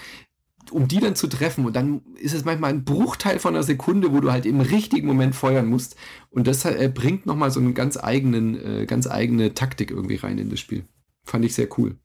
um 0.73 0.87
die 0.87 1.01
dann 1.01 1.17
zu 1.17 1.27
treffen. 1.27 1.67
Und 1.67 1.75
dann 1.75 2.03
ist 2.21 2.33
es 2.33 2.45
manchmal 2.45 2.71
ein 2.71 2.85
Bruchteil 2.85 3.41
von 3.41 3.57
einer 3.57 3.65
Sekunde, 3.65 4.13
wo 4.13 4.21
du 4.21 4.31
halt 4.31 4.47
im 4.47 4.61
richtigen 4.61 5.09
Moment 5.09 5.35
feuern 5.35 5.67
musst. 5.67 5.97
Und 6.29 6.47
das 6.47 6.65
äh, 6.65 6.89
bringt 6.95 7.27
nochmal 7.27 7.51
so 7.51 7.59
eine 7.59 7.73
ganz 7.73 7.97
eigenen, 7.97 8.83
äh, 8.83 8.87
ganz 8.87 9.09
eigene 9.09 9.53
Taktik 9.53 9.91
irgendwie 9.91 10.15
rein 10.15 10.39
in 10.39 10.49
das 10.49 10.61
Spiel. 10.61 10.85
Fand 11.25 11.45
ich 11.45 11.57
sehr 11.57 11.67
cool. 11.77 11.97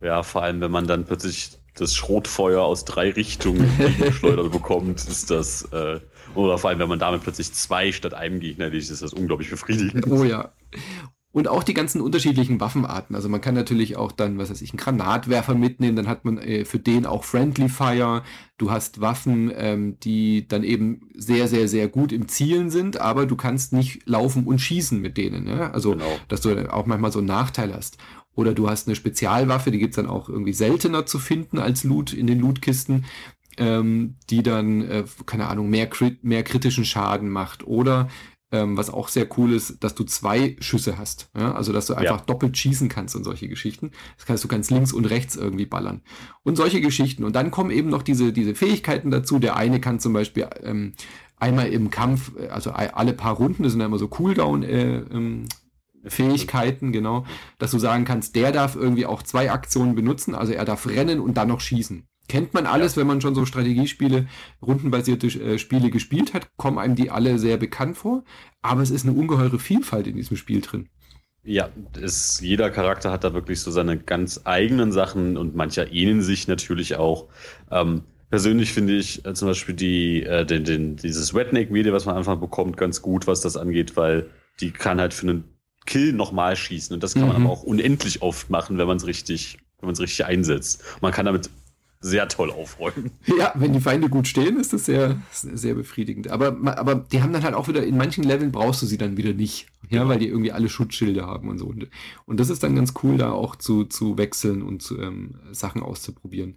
Ja, 0.00 0.22
vor 0.22 0.44
allem, 0.44 0.60
wenn 0.60 0.70
man 0.70 0.86
dann 0.86 1.06
plötzlich 1.06 1.58
das 1.80 1.94
Schrotfeuer 1.94 2.62
aus 2.62 2.84
drei 2.84 3.10
Richtungen 3.10 3.70
geschleudert 3.98 4.52
bekommt, 4.52 4.98
ist 5.06 5.30
das, 5.30 5.62
äh, 5.72 6.00
oder 6.34 6.58
vor 6.58 6.70
allem, 6.70 6.78
wenn 6.78 6.88
man 6.88 6.98
damit 6.98 7.22
plötzlich 7.22 7.52
zwei 7.52 7.92
statt 7.92 8.14
einem 8.14 8.40
Gegner 8.40 8.66
erledigt, 8.66 8.90
ist 8.90 9.02
das 9.02 9.12
unglaublich 9.12 9.50
befriedigend. 9.50 10.06
Oh 10.10 10.24
ja. 10.24 10.52
Und 11.30 11.46
auch 11.46 11.62
die 11.62 11.74
ganzen 11.74 12.00
unterschiedlichen 12.00 12.58
Waffenarten. 12.58 13.14
Also 13.14 13.28
man 13.28 13.42
kann 13.42 13.54
natürlich 13.54 13.96
auch 13.96 14.12
dann, 14.12 14.38
was 14.38 14.50
weiß 14.50 14.62
ich, 14.62 14.70
einen 14.70 14.78
Granatwerfer 14.78 15.54
mitnehmen, 15.54 15.94
dann 15.94 16.08
hat 16.08 16.24
man 16.24 16.38
äh, 16.38 16.64
für 16.64 16.78
den 16.78 17.04
auch 17.04 17.22
Friendly 17.22 17.68
Fire. 17.68 18.22
Du 18.56 18.70
hast 18.70 19.02
Waffen, 19.02 19.52
ähm, 19.54 20.00
die 20.00 20.48
dann 20.48 20.64
eben 20.64 21.10
sehr, 21.14 21.46
sehr, 21.46 21.68
sehr 21.68 21.86
gut 21.86 22.12
im 22.12 22.28
Zielen 22.28 22.70
sind, 22.70 23.00
aber 23.00 23.26
du 23.26 23.36
kannst 23.36 23.74
nicht 23.74 24.08
laufen 24.08 24.46
und 24.46 24.58
schießen 24.58 25.00
mit 25.00 25.18
denen. 25.18 25.44
Ne? 25.44 25.72
Also, 25.72 25.92
genau. 25.92 26.18
dass 26.28 26.40
du 26.40 26.72
auch 26.72 26.86
manchmal 26.86 27.12
so 27.12 27.18
einen 27.18 27.28
Nachteil 27.28 27.74
hast. 27.74 27.98
Oder 28.38 28.54
du 28.54 28.70
hast 28.70 28.86
eine 28.86 28.94
Spezialwaffe, 28.94 29.72
die 29.72 29.80
gibt's 29.80 29.96
dann 29.96 30.06
auch 30.06 30.28
irgendwie 30.28 30.52
seltener 30.52 31.06
zu 31.06 31.18
finden 31.18 31.58
als 31.58 31.82
Loot 31.82 32.12
in 32.12 32.28
den 32.28 32.38
Lootkisten, 32.38 33.04
ähm, 33.56 34.14
die 34.30 34.44
dann, 34.44 34.82
äh, 34.82 35.04
keine 35.26 35.48
Ahnung, 35.48 35.68
mehr, 35.68 35.90
mehr 36.22 36.44
kritischen 36.44 36.84
Schaden 36.84 37.30
macht. 37.30 37.66
Oder 37.66 38.06
ähm, 38.52 38.76
was 38.76 38.90
auch 38.90 39.08
sehr 39.08 39.26
cool 39.36 39.52
ist, 39.52 39.82
dass 39.82 39.96
du 39.96 40.04
zwei 40.04 40.56
Schüsse 40.60 40.98
hast. 40.98 41.30
Ja? 41.36 41.52
Also 41.52 41.72
dass 41.72 41.86
du 41.86 41.94
einfach 41.94 42.20
ja. 42.20 42.24
doppelt 42.26 42.56
schießen 42.56 42.88
kannst 42.88 43.16
und 43.16 43.24
solche 43.24 43.48
Geschichten. 43.48 43.90
Das 44.18 44.28
heißt, 44.28 44.44
du 44.44 44.48
kannst 44.48 44.70
links 44.70 44.92
und 44.92 45.06
rechts 45.06 45.34
irgendwie 45.34 45.66
ballern. 45.66 46.02
Und 46.44 46.54
solche 46.54 46.80
Geschichten. 46.80 47.24
Und 47.24 47.34
dann 47.34 47.50
kommen 47.50 47.72
eben 47.72 47.88
noch 47.88 48.04
diese, 48.04 48.32
diese 48.32 48.54
Fähigkeiten 48.54 49.10
dazu. 49.10 49.40
Der 49.40 49.56
eine 49.56 49.80
kann 49.80 49.98
zum 49.98 50.12
Beispiel 50.12 50.48
ähm, 50.62 50.92
einmal 51.38 51.70
im 51.70 51.90
Kampf, 51.90 52.30
äh, 52.38 52.50
also 52.50 52.70
alle 52.70 53.14
paar 53.14 53.34
Runden, 53.34 53.64
das 53.64 53.72
sind 53.72 53.80
ja 53.80 53.86
immer 53.86 53.98
so 53.98 54.06
Cooldown 54.06 54.62
äh, 54.62 54.98
ähm, 54.98 55.46
Fähigkeiten, 56.04 56.92
genau, 56.92 57.24
dass 57.58 57.70
du 57.70 57.78
sagen 57.78 58.04
kannst, 58.04 58.36
der 58.36 58.52
darf 58.52 58.76
irgendwie 58.76 59.06
auch 59.06 59.22
zwei 59.22 59.50
Aktionen 59.50 59.94
benutzen, 59.94 60.34
also 60.34 60.52
er 60.52 60.64
darf 60.64 60.86
rennen 60.86 61.20
und 61.20 61.36
dann 61.36 61.48
noch 61.48 61.60
schießen. 61.60 62.06
Kennt 62.28 62.52
man 62.52 62.66
alles, 62.66 62.94
ja. 62.94 63.00
wenn 63.00 63.06
man 63.06 63.20
schon 63.20 63.34
so 63.34 63.46
Strategiespiele, 63.46 64.26
rundenbasierte 64.60 65.28
äh, 65.28 65.58
Spiele 65.58 65.90
gespielt 65.90 66.34
hat, 66.34 66.48
kommen 66.56 66.78
einem 66.78 66.94
die 66.94 67.10
alle 67.10 67.38
sehr 67.38 67.56
bekannt 67.56 67.96
vor, 67.96 68.22
aber 68.60 68.82
es 68.82 68.90
ist 68.90 69.06
eine 69.06 69.18
ungeheure 69.18 69.58
Vielfalt 69.58 70.06
in 70.06 70.16
diesem 70.16 70.36
Spiel 70.36 70.60
drin. 70.60 70.88
Ja, 71.42 71.70
es, 71.98 72.40
jeder 72.40 72.68
Charakter 72.70 73.10
hat 73.10 73.24
da 73.24 73.32
wirklich 73.32 73.60
so 73.60 73.70
seine 73.70 73.96
ganz 73.96 74.42
eigenen 74.44 74.92
Sachen 74.92 75.38
und 75.38 75.56
mancher 75.56 75.90
ähneln 75.90 76.20
sich 76.20 76.46
natürlich 76.46 76.96
auch. 76.96 77.28
Ähm, 77.70 78.02
persönlich 78.28 78.72
finde 78.74 78.96
ich 78.96 79.24
äh, 79.24 79.32
zum 79.32 79.48
Beispiel 79.48 79.74
die, 79.74 80.24
äh, 80.24 80.44
den, 80.44 80.64
den, 80.64 80.96
dieses 80.96 81.34
Redneck-Video, 81.34 81.94
was 81.94 82.04
man 82.04 82.16
einfach 82.16 82.36
bekommt, 82.36 82.76
ganz 82.76 83.00
gut, 83.00 83.26
was 83.26 83.40
das 83.40 83.56
angeht, 83.56 83.96
weil 83.96 84.28
die 84.60 84.72
kann 84.72 85.00
halt 85.00 85.14
für 85.14 85.28
einen 85.28 85.44
Kill 85.88 86.12
nochmal 86.12 86.54
schießen. 86.54 86.94
Und 86.94 87.02
das 87.02 87.14
kann 87.14 87.22
mhm. 87.22 87.28
man 87.28 87.42
aber 87.42 87.50
auch 87.50 87.62
unendlich 87.62 88.22
oft 88.22 88.50
machen, 88.50 88.78
wenn 88.78 88.86
man 88.86 88.98
es 88.98 89.06
richtig, 89.06 89.58
wenn 89.80 89.86
man 89.86 89.94
es 89.94 90.00
richtig 90.00 90.26
einsetzt. 90.26 90.84
Man 91.00 91.12
kann 91.12 91.24
damit 91.26 91.50
sehr 92.00 92.28
toll 92.28 92.50
aufräumen. 92.50 93.10
Ja, 93.38 93.52
wenn 93.56 93.72
die 93.72 93.80
Feinde 93.80 94.08
gut 94.08 94.28
stehen, 94.28 94.60
ist 94.60 94.72
das 94.72 94.84
sehr, 94.84 95.20
sehr 95.32 95.74
befriedigend. 95.74 96.28
Aber, 96.28 96.56
aber 96.76 96.94
die 96.94 97.22
haben 97.22 97.32
dann 97.32 97.42
halt 97.42 97.54
auch 97.54 97.68
wieder, 97.68 97.84
in 97.84 97.96
manchen 97.96 98.22
Leveln 98.22 98.52
brauchst 98.52 98.82
du 98.82 98.86
sie 98.86 98.98
dann 98.98 99.16
wieder 99.16 99.32
nicht. 99.32 99.66
Ja, 99.88 100.00
genau. 100.00 100.10
weil 100.10 100.18
die 100.18 100.28
irgendwie 100.28 100.52
alle 100.52 100.68
Schutzschilde 100.68 101.26
haben 101.26 101.48
und 101.48 101.58
so. 101.58 101.64
Und, 101.66 101.88
und 102.26 102.38
das 102.38 102.50
ist 102.50 102.62
dann 102.62 102.76
ganz 102.76 102.92
cool, 103.02 103.16
da 103.16 103.32
auch 103.32 103.56
zu, 103.56 103.84
zu 103.84 104.18
wechseln 104.18 104.62
und 104.62 104.82
zu, 104.82 105.00
ähm, 105.00 105.36
Sachen 105.52 105.82
auszuprobieren. 105.82 106.56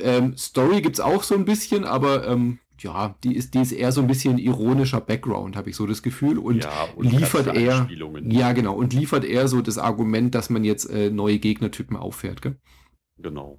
Ähm, 0.00 0.36
Story 0.38 0.80
gibt's 0.80 1.00
auch 1.00 1.22
so 1.22 1.34
ein 1.34 1.44
bisschen, 1.44 1.84
aber 1.84 2.26
ähm, 2.26 2.58
ja, 2.82 3.16
die 3.24 3.36
ist, 3.36 3.54
die 3.54 3.60
ist 3.60 3.72
eher 3.72 3.92
so 3.92 4.00
ein 4.00 4.06
bisschen 4.06 4.38
ironischer 4.38 5.00
Background, 5.00 5.56
habe 5.56 5.70
ich 5.70 5.76
so 5.76 5.86
das 5.86 6.02
Gefühl. 6.02 6.38
Und, 6.38 6.64
ja, 6.64 6.88
und 6.96 7.10
liefert 7.10 7.54
eher. 7.54 7.88
Ja, 8.24 8.52
genau. 8.52 8.74
Und 8.74 8.92
liefert 8.92 9.24
eher 9.24 9.48
so 9.48 9.60
das 9.60 9.78
Argument, 9.78 10.34
dass 10.34 10.50
man 10.50 10.64
jetzt 10.64 10.84
äh, 10.90 11.10
neue 11.10 11.38
Gegnertypen 11.38 11.96
auffährt, 11.96 12.42
gell? 12.42 12.56
Genau. 13.18 13.58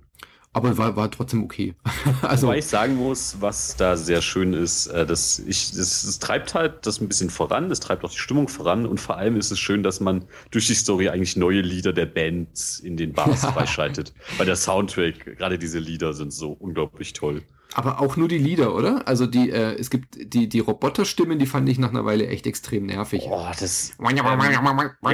Aber 0.51 0.79
war, 0.79 0.95
war 0.95 1.11
trotzdem 1.11 1.43
okay. 1.43 1.75
also, 2.23 2.47
Wobei 2.47 2.57
ich 2.57 2.65
sagen 2.65 2.95
muss, 2.95 3.37
was 3.39 3.75
da 3.75 3.95
sehr 3.95 4.21
schön 4.21 4.53
ist, 4.53 4.87
äh, 4.87 5.05
dass 5.05 5.37
ich, 5.37 5.71
das, 5.71 6.03
das 6.03 6.17
treibt 6.17 6.55
halt 6.55 6.87
das 6.87 6.99
ein 6.99 7.07
bisschen 7.07 7.29
voran, 7.29 7.69
es 7.69 7.79
treibt 7.79 8.03
auch 8.03 8.09
die 8.09 8.17
Stimmung 8.17 8.47
voran 8.47 8.87
und 8.87 8.99
vor 8.99 9.17
allem 9.17 9.35
ist 9.35 9.51
es 9.51 9.59
schön, 9.59 9.83
dass 9.83 9.99
man 9.99 10.25
durch 10.49 10.65
die 10.65 10.73
Story 10.73 11.09
eigentlich 11.09 11.35
neue 11.35 11.61
Lieder 11.61 11.93
der 11.93 12.07
Bands 12.07 12.79
in 12.79 12.97
den 12.97 13.13
Bars 13.13 13.45
freischaltet. 13.45 14.13
Weil 14.37 14.47
der 14.47 14.55
Soundtrack, 14.55 15.37
gerade 15.37 15.59
diese 15.59 15.77
Lieder 15.77 16.13
sind 16.13 16.33
so 16.33 16.51
unglaublich 16.51 17.13
toll. 17.13 17.43
Aber 17.73 18.01
auch 18.01 18.17
nur 18.17 18.27
die 18.27 18.39
Lieder, 18.39 18.73
oder? 18.73 19.07
Also 19.07 19.27
die, 19.27 19.51
äh, 19.51 19.77
es 19.77 19.91
gibt 19.91 20.17
die, 20.33 20.49
die 20.49 20.59
Roboterstimmen, 20.59 21.37
die 21.37 21.45
fand 21.45 21.69
ich 21.69 21.77
nach 21.77 21.89
einer 21.89 22.03
Weile 22.03 22.27
echt 22.27 22.47
extrem 22.47 22.87
nervig. 22.87 23.23
Oh, 23.27 23.45
das. 23.59 23.93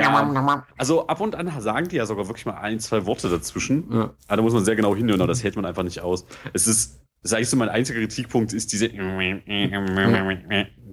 Ähm, 0.07 0.33
ja. 0.35 0.65
Also 0.77 1.07
ab 1.07 1.19
und 1.19 1.35
an 1.35 1.51
sagen 1.59 1.89
die 1.89 1.97
ja 1.97 2.05
sogar 2.05 2.27
wirklich 2.27 2.45
mal 2.45 2.55
ein, 2.55 2.79
zwei 2.79 3.05
Worte 3.05 3.29
dazwischen. 3.29 3.91
Ja. 3.91 3.99
Aber 3.99 4.13
ah, 4.27 4.35
da 4.37 4.41
muss 4.41 4.53
man 4.53 4.63
sehr 4.63 4.75
genau 4.77 4.95
hinhören, 4.95 5.19
aber 5.19 5.27
das 5.27 5.43
hält 5.43 5.57
man 5.57 5.65
einfach 5.65 5.83
nicht 5.83 5.99
aus. 5.99 6.25
Es 6.53 6.65
ist, 6.65 7.01
ist 7.23 7.33
eigentlich 7.33 7.49
so 7.49 7.57
mein 7.57 7.69
einziger 7.69 7.99
Kritikpunkt, 7.99 8.53
ist 8.53 8.71
diese, 8.71 8.89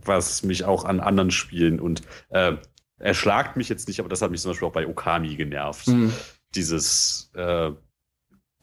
was 0.04 0.42
mich 0.42 0.64
auch 0.64 0.84
an 0.84 0.98
anderen 0.98 1.30
Spielen 1.30 1.78
und 1.78 2.02
äh, 2.30 2.54
erschlagt 2.98 3.56
mich 3.56 3.68
jetzt 3.68 3.86
nicht, 3.86 4.00
aber 4.00 4.08
das 4.08 4.20
hat 4.20 4.32
mich 4.32 4.40
zum 4.40 4.50
Beispiel 4.50 4.66
auch 4.66 4.72
bei 4.72 4.86
Okami 4.86 5.36
genervt. 5.36 5.86
Mhm. 5.86 6.12
Dieses, 6.54 7.30
äh, 7.34 7.70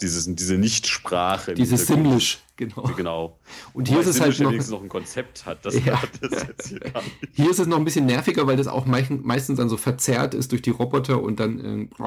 dieses, 0.02 0.34
diese 0.36 0.58
Nichtsprache. 0.58 1.54
Dieses 1.54 1.88
Simlish, 1.88 2.40
genau. 2.56 2.84
Genau. 2.96 3.40
Und 3.74 3.88
hier 3.88 4.00
ist 4.00 4.08
es 4.08 4.22
halt 4.22 4.40
noch, 4.40 4.52
noch 4.52 4.82
ein 4.82 4.90
Konzept 4.90 5.46
hat. 5.46 5.66
Das 5.66 5.76
ja. 5.86 6.02
hat 6.02 6.10
das 6.22 6.48
jetzt 6.48 6.68
hier, 6.70 6.80
gar 6.80 7.02
nicht. 7.02 7.16
hier 7.34 7.50
ist 7.50 7.60
es 7.60 7.68
noch 7.68 7.78
ein 7.78 7.86
bisschen 7.86 8.06
nerviger, 8.06 8.48
weil 8.48 8.58
das 8.58 8.68
auch 8.68 8.86
meistens 8.86 9.58
dann 9.58 9.70
so 9.70 9.78
verzerrt 9.78 10.34
ist 10.34 10.52
durch 10.52 10.62
die 10.62 10.70
Roboter 10.70 11.22
und 11.22 11.40
dann. 11.40 11.60
Äh, 11.60 12.04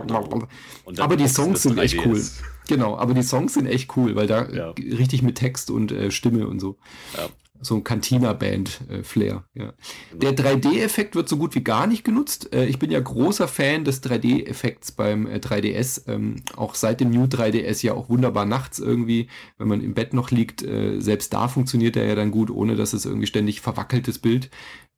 und 0.84 0.98
dann 0.98 1.04
aber 1.04 1.16
die 1.16 1.28
Songs 1.28 1.62
sind 1.62 1.78
echt 1.78 2.04
cool. 2.04 2.22
Genau, 2.68 2.96
aber 2.96 3.14
die 3.14 3.22
Songs 3.22 3.54
sind 3.54 3.66
echt 3.66 3.96
cool, 3.96 4.14
weil 4.16 4.26
da 4.26 4.48
ja. 4.48 4.70
richtig 4.70 5.22
mit 5.22 5.36
Text 5.36 5.70
und 5.70 5.92
äh, 5.92 6.10
Stimme 6.10 6.46
und 6.46 6.60
so. 6.60 6.76
Ja 7.16 7.28
so 7.62 7.76
ein 7.76 7.84
Cantina-Band-Flair. 7.84 9.44
Äh, 9.54 9.58
ja. 9.60 9.72
Der 10.12 10.34
3D-Effekt 10.36 11.14
wird 11.14 11.28
so 11.28 11.36
gut 11.36 11.54
wie 11.54 11.62
gar 11.62 11.86
nicht 11.86 12.04
genutzt. 12.04 12.52
Äh, 12.52 12.66
ich 12.66 12.78
bin 12.78 12.90
ja 12.90 13.00
großer 13.00 13.48
Fan 13.48 13.84
des 13.84 14.02
3D-Effekts 14.02 14.92
beim 14.92 15.26
äh, 15.26 15.36
3DS. 15.36 16.08
Ähm, 16.08 16.36
auch 16.56 16.74
seit 16.74 17.00
dem 17.00 17.10
New 17.10 17.24
3DS 17.24 17.84
ja 17.84 17.94
auch 17.94 18.08
wunderbar 18.08 18.44
nachts 18.44 18.80
irgendwie, 18.80 19.28
wenn 19.58 19.68
man 19.68 19.80
im 19.80 19.94
Bett 19.94 20.12
noch 20.12 20.30
liegt. 20.30 20.62
Äh, 20.62 21.00
selbst 21.00 21.32
da 21.32 21.48
funktioniert 21.48 21.96
er 21.96 22.06
ja 22.06 22.14
dann 22.16 22.32
gut, 22.32 22.50
ohne 22.50 22.74
dass 22.74 22.92
es 22.92 23.06
irgendwie 23.06 23.28
ständig 23.28 23.60
verwackeltes 23.60 24.18
Bild. 24.18 24.50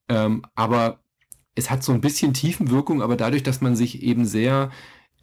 Ähm, 0.09 0.43
aber 0.55 1.01
es 1.55 1.71
hat 1.71 1.85
so 1.85 1.93
ein 1.93 2.01
bisschen 2.01 2.35
Tiefenwirkung, 2.35 3.03
aber 3.03 3.17
dadurch, 3.17 3.43
dass 3.43 3.61
man 3.61 3.77
sich 3.77 4.03
eben 4.03 4.25
sehr 4.25 4.71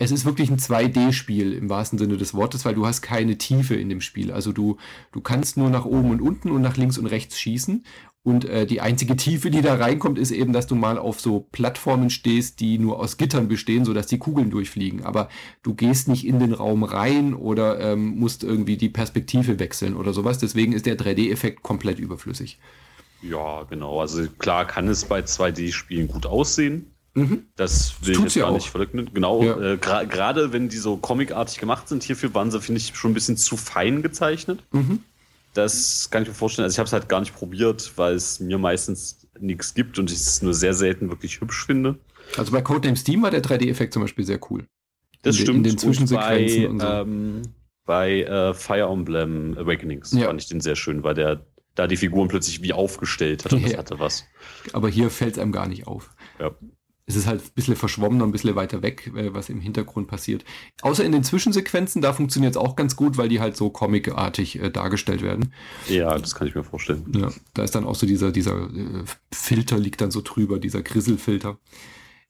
es 0.02 0.10
ist 0.10 0.26
wirklich 0.26 0.50
ein 0.50 0.58
2D-Spiel 0.58 1.54
im 1.54 1.70
wahrsten 1.70 2.00
Sinne 2.00 2.18
des 2.18 2.34
Wortes, 2.34 2.66
weil 2.66 2.74
du 2.74 2.88
hast 2.88 3.04
keine 3.04 3.38
Tiefe 3.38 3.76
in 3.76 3.88
dem 3.88 4.02
Spiel. 4.02 4.32
Also 4.32 4.52
du, 4.52 4.78
du 5.12 5.22
kannst 5.22 5.58
nur 5.58 5.70
nach 5.70 5.86
oben 5.86 6.10
und 6.10 6.22
unten 6.22 6.50
und 6.50 6.64
nach 6.64 6.76
links 6.76 6.98
und 6.98 7.06
rechts 7.06 7.40
schießen. 7.40 7.86
Und 8.24 8.46
äh, 8.46 8.66
die 8.66 8.82
einzige 8.82 9.16
Tiefe, 9.16 9.52
die 9.52 9.62
da 9.62 9.76
reinkommt, 9.76 10.18
ist 10.18 10.32
eben, 10.32 10.54
dass 10.54 10.66
du 10.66 10.74
mal 10.74 10.98
auf 10.98 11.20
so 11.20 11.48
Plattformen 11.52 12.10
stehst, 12.10 12.62
die 12.62 12.80
nur 12.80 13.00
aus 13.00 13.18
Gittern 13.18 13.48
bestehen, 13.48 13.86
sodass 13.86 14.08
die 14.08 14.18
Kugeln 14.18 14.50
durchfliegen. 14.50 15.04
Aber 15.06 15.30
du 15.62 15.76
gehst 15.76 16.08
nicht 16.08 16.26
in 16.26 16.40
den 16.40 16.54
Raum 16.54 16.84
rein 16.84 17.36
oder 17.36 17.80
ähm, 17.80 18.18
musst 18.18 18.44
irgendwie 18.44 18.78
die 18.78 18.90
Perspektive 18.90 19.60
wechseln 19.60 19.96
oder 19.96 20.14
sowas. 20.14 20.40
Deswegen 20.40 20.74
ist 20.74 20.88
der 20.88 20.98
3D-Effekt 20.98 21.62
komplett 21.62 22.00
überflüssig. 22.00 22.58
Ja, 23.22 23.64
genau. 23.70 24.02
Also 24.02 24.28
klar 24.40 24.66
kann 24.66 24.88
es 24.88 25.06
bei 25.06 25.20
2D-Spielen 25.20 26.08
gut 26.08 26.26
aussehen. 26.26 26.91
Mhm. 27.14 27.48
Das 27.56 27.96
will 28.02 28.14
das 28.14 28.18
ich 28.18 28.24
jetzt 28.24 28.36
gar 28.36 28.52
auch. 28.52 28.54
nicht 28.54 28.70
verleugnen. 28.70 29.10
Genau, 29.14 29.44
ja. 29.44 29.74
äh, 29.74 29.78
gerade 29.78 30.08
gra 30.08 30.54
wenn 30.54 30.70
die 30.70 30.78
so 30.78 30.98
comicartig 30.98 31.60
gemacht 31.60 31.90
sind, 31.90 32.04
hierfür 32.04 32.34
waren 32.34 32.52
sie, 32.52 32.62
finde 32.62 32.80
ich, 32.80 32.96
schon 32.96 33.12
ein 33.12 33.14
bisschen 33.14 33.38
zu 33.38 33.58
fein 33.58 34.02
gezeichnet. 34.02 34.64
Mhm. 34.72 35.00
Das 35.54 36.10
kann 36.10 36.24
ich 36.24 36.30
mir 36.30 36.36
vorstellen. 36.36 36.64
Also 36.64 36.76
ich 36.76 36.80
habe 36.80 36.88
es 36.88 36.94
halt 36.94 37.10
gar 37.10 37.20
nicht 37.20 37.36
probiert, 37.36 37.92
weil 37.98 38.16
es 38.16 38.40
mir 38.40 38.58
meistens 38.58 39.28
nichts 39.40 39.74
gibt 39.74 40.00
und 40.00 40.10
ich 40.10 40.18
es 40.18 40.42
nur 40.42 40.54
sehr 40.54 40.74
selten 40.74 41.10
wirklich 41.10 41.42
hübsch 41.42 41.66
finde. 41.66 42.00
Also 42.38 42.54
bei 42.54 42.62
Codename 42.62 42.96
Steam 42.96 43.22
war 43.24 43.32
der 43.32 43.44
3D-Effekt 43.44 43.94
zum 43.94 44.04
Beispiel 44.04 44.26
sehr 44.26 44.40
cool. 44.50 44.66
Das 45.24 45.36
in 45.36 45.42
stimmt. 45.42 45.58
in 45.58 45.64
den 45.64 45.78
Zwischensequenzen 45.78 46.66
und, 46.68 46.78
bei, 46.78 46.88
und 46.88 47.06
so. 47.06 47.12
Ähm, 47.12 47.42
bei 47.86 48.22
äh, 48.22 48.54
Fire 48.54 48.90
Emblem 48.90 49.58
Awakenings 49.58 50.14
ja. 50.14 50.28
fand 50.28 50.42
ich 50.42 50.48
den 50.48 50.62
sehr 50.62 50.78
schön, 50.78 51.04
weil 51.04 51.16
der 51.16 51.46
da 51.76 51.88
die 51.88 51.98
Figuren 51.98 52.30
plötzlich 52.30 52.62
wie 52.62 52.74
aufgestellt 52.74 53.44
hat 53.44 53.54
und 53.54 53.62
ja. 53.62 53.70
das 53.70 53.78
hatte 53.78 54.00
was. 54.00 54.26
Aber 54.72 54.90
hier 54.90 55.10
fällt 55.10 55.34
es 55.34 55.40
einem 55.40 55.52
gar 55.52 55.68
nicht 55.68 55.88
auf. 55.88 56.14
Ja 56.40 56.52
es 57.12 57.18
ist 57.18 57.28
halt 57.28 57.42
ein 57.42 57.52
bisschen 57.54 57.76
verschwommen 57.76 58.22
und 58.22 58.30
ein 58.30 58.32
bisschen 58.32 58.56
weiter 58.56 58.82
weg, 58.82 59.12
äh, 59.16 59.34
was 59.34 59.50
im 59.50 59.60
Hintergrund 59.60 60.08
passiert. 60.08 60.44
Außer 60.82 61.04
in 61.04 61.12
den 61.12 61.24
Zwischensequenzen, 61.24 62.02
da 62.02 62.14
funktioniert 62.14 62.54
es 62.54 62.58
auch 62.58 62.76
ganz 62.76 62.96
gut, 62.96 63.18
weil 63.18 63.30
die 63.30 63.40
halt 63.40 63.58
so 63.58 63.70
comicartig 63.70 64.62
äh, 64.62 64.70
dargestellt 64.70 65.22
werden. 65.22 65.54
Ja, 65.88 66.18
das 66.18 66.36
kann 66.36 66.48
ich 66.48 66.56
mir 66.56 66.64
vorstellen. 66.64 67.06
Ja, 67.16 67.30
da 67.54 67.64
ist 67.64 67.76
dann 67.76 67.86
auch 67.86 67.96
so 67.96 68.08
dieser, 68.08 68.32
dieser 68.32 68.64
äh, 68.64 69.04
Filter 69.32 69.78
liegt 69.78 70.02
dann 70.02 70.12
so 70.12 70.22
drüber, 70.22 70.60
dieser 70.60 70.82
Grisselfilter 70.82 71.58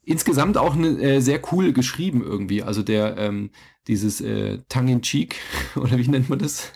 insgesamt 0.04 0.58
auch 0.58 0.76
ne, 0.76 1.00
äh, 1.00 1.20
sehr 1.20 1.42
cool 1.52 1.74
geschrieben 1.74 2.24
irgendwie. 2.24 2.64
Also 2.64 2.82
der, 2.82 3.18
ähm, 3.18 3.52
dieses 3.88 4.22
äh, 4.22 4.60
Tongue-in-Cheek, 4.70 5.36
oder 5.76 5.98
wie 5.98 6.08
nennt 6.08 6.30
man 6.30 6.40
das? 6.40 6.72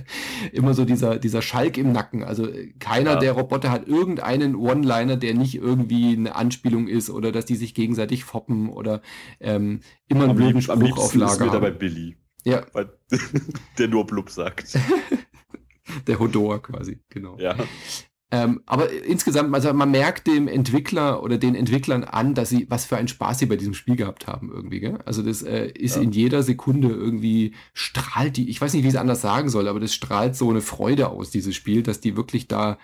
Immer 0.52 0.74
so 0.74 0.84
dieser, 0.84 1.18
dieser 1.18 1.42
Schalk 1.42 1.76
im 1.76 1.92
Nacken. 1.92 2.24
Also 2.24 2.48
äh, 2.48 2.72
keiner 2.78 3.14
ja. 3.14 3.18
der 3.18 3.32
Roboter 3.32 3.70
hat 3.70 3.86
irgendeinen 3.86 4.54
One-Liner, 4.54 5.16
der 5.16 5.34
nicht 5.34 5.56
irgendwie 5.56 6.16
eine 6.16 6.34
Anspielung 6.34 6.88
ist 6.88 7.10
oder 7.10 7.32
dass 7.32 7.46
die 7.46 7.56
sich 7.56 7.74
gegenseitig 7.74 8.24
foppen 8.24 8.68
oder 8.68 9.02
ähm, 9.40 9.80
immer 10.08 10.24
einen 10.24 10.36
blöden 10.36 10.62
Spruch 10.62 10.98
auf 10.98 11.14
Lager 11.14 11.32
ist 11.32 11.40
wieder 11.40 11.60
bei 11.60 11.70
Billy. 11.70 12.16
Ja. 12.44 12.64
Weil, 12.72 12.90
der 13.78 13.88
nur 13.88 14.06
Blub 14.06 14.30
sagt. 14.30 14.78
der 16.06 16.18
Hodor 16.18 16.62
quasi, 16.62 17.00
genau. 17.08 17.38
Ja. 17.38 17.56
Ähm, 18.30 18.60
aber 18.66 18.92
insgesamt, 18.92 19.54
also 19.54 19.72
man 19.72 19.90
merkt 19.90 20.26
dem 20.26 20.48
Entwickler 20.48 21.22
oder 21.22 21.38
den 21.38 21.54
Entwicklern 21.54 22.04
an, 22.04 22.34
dass 22.34 22.50
sie, 22.50 22.66
was 22.68 22.84
für 22.84 22.98
einen 22.98 23.08
Spaß 23.08 23.38
sie 23.38 23.46
bei 23.46 23.56
diesem 23.56 23.72
Spiel 23.72 23.96
gehabt 23.96 24.26
haben 24.26 24.50
irgendwie. 24.52 24.80
Gell? 24.80 24.98
Also 25.06 25.22
das 25.22 25.42
äh, 25.42 25.68
ist 25.68 25.96
ja. 25.96 26.02
in 26.02 26.12
jeder 26.12 26.42
Sekunde 26.42 26.88
irgendwie 26.88 27.54
strahlt 27.72 28.36
die, 28.36 28.50
ich 28.50 28.60
weiß 28.60 28.74
nicht, 28.74 28.82
wie 28.82 28.88
ich 28.88 28.94
es 28.94 29.00
anders 29.00 29.22
sagen 29.22 29.48
soll, 29.48 29.66
aber 29.66 29.80
das 29.80 29.94
strahlt 29.94 30.36
so 30.36 30.50
eine 30.50 30.60
Freude 30.60 31.08
aus, 31.08 31.30
dieses 31.30 31.56
Spiel, 31.56 31.82
dass 31.82 32.00
die 32.00 32.16
wirklich 32.18 32.48
da 32.48 32.76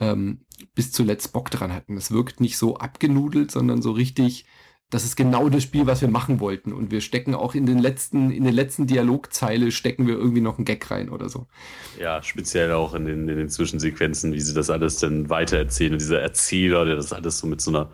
ähm, 0.00 0.40
bis 0.74 0.92
zuletzt 0.92 1.32
Bock 1.34 1.50
dran 1.50 1.74
hatten. 1.74 1.98
Es 1.98 2.10
wirkt 2.10 2.40
nicht 2.40 2.56
so 2.56 2.78
abgenudelt, 2.78 3.50
sondern 3.50 3.82
so 3.82 3.92
richtig 3.92 4.46
das 4.90 5.04
ist 5.04 5.16
genau 5.16 5.48
das 5.48 5.64
Spiel, 5.64 5.86
was 5.86 6.00
wir 6.00 6.08
machen 6.08 6.38
wollten. 6.38 6.72
Und 6.72 6.92
wir 6.92 7.00
stecken 7.00 7.34
auch 7.34 7.54
in 7.54 7.66
den 7.66 7.78
letzten, 7.78 8.30
in 8.30 8.44
den 8.44 8.54
letzten 8.54 8.86
Dialogzeile 8.86 9.72
stecken 9.72 10.06
wir 10.06 10.14
irgendwie 10.14 10.40
noch 10.40 10.58
einen 10.58 10.64
Gag 10.64 10.88
rein 10.90 11.08
oder 11.08 11.28
so. 11.28 11.46
Ja, 11.98 12.22
speziell 12.22 12.72
auch 12.72 12.94
in 12.94 13.04
den, 13.04 13.28
in 13.28 13.36
den 13.36 13.48
Zwischensequenzen, 13.48 14.32
wie 14.32 14.40
sie 14.40 14.54
das 14.54 14.70
alles 14.70 14.98
dann 14.98 15.28
weitererzählen. 15.28 15.92
Und 15.92 16.00
dieser 16.00 16.20
Erzähler, 16.20 16.84
der 16.84 16.94
das 16.94 17.12
alles 17.12 17.38
so 17.38 17.48
mit 17.48 17.60
so 17.60 17.72
einer, 17.72 17.90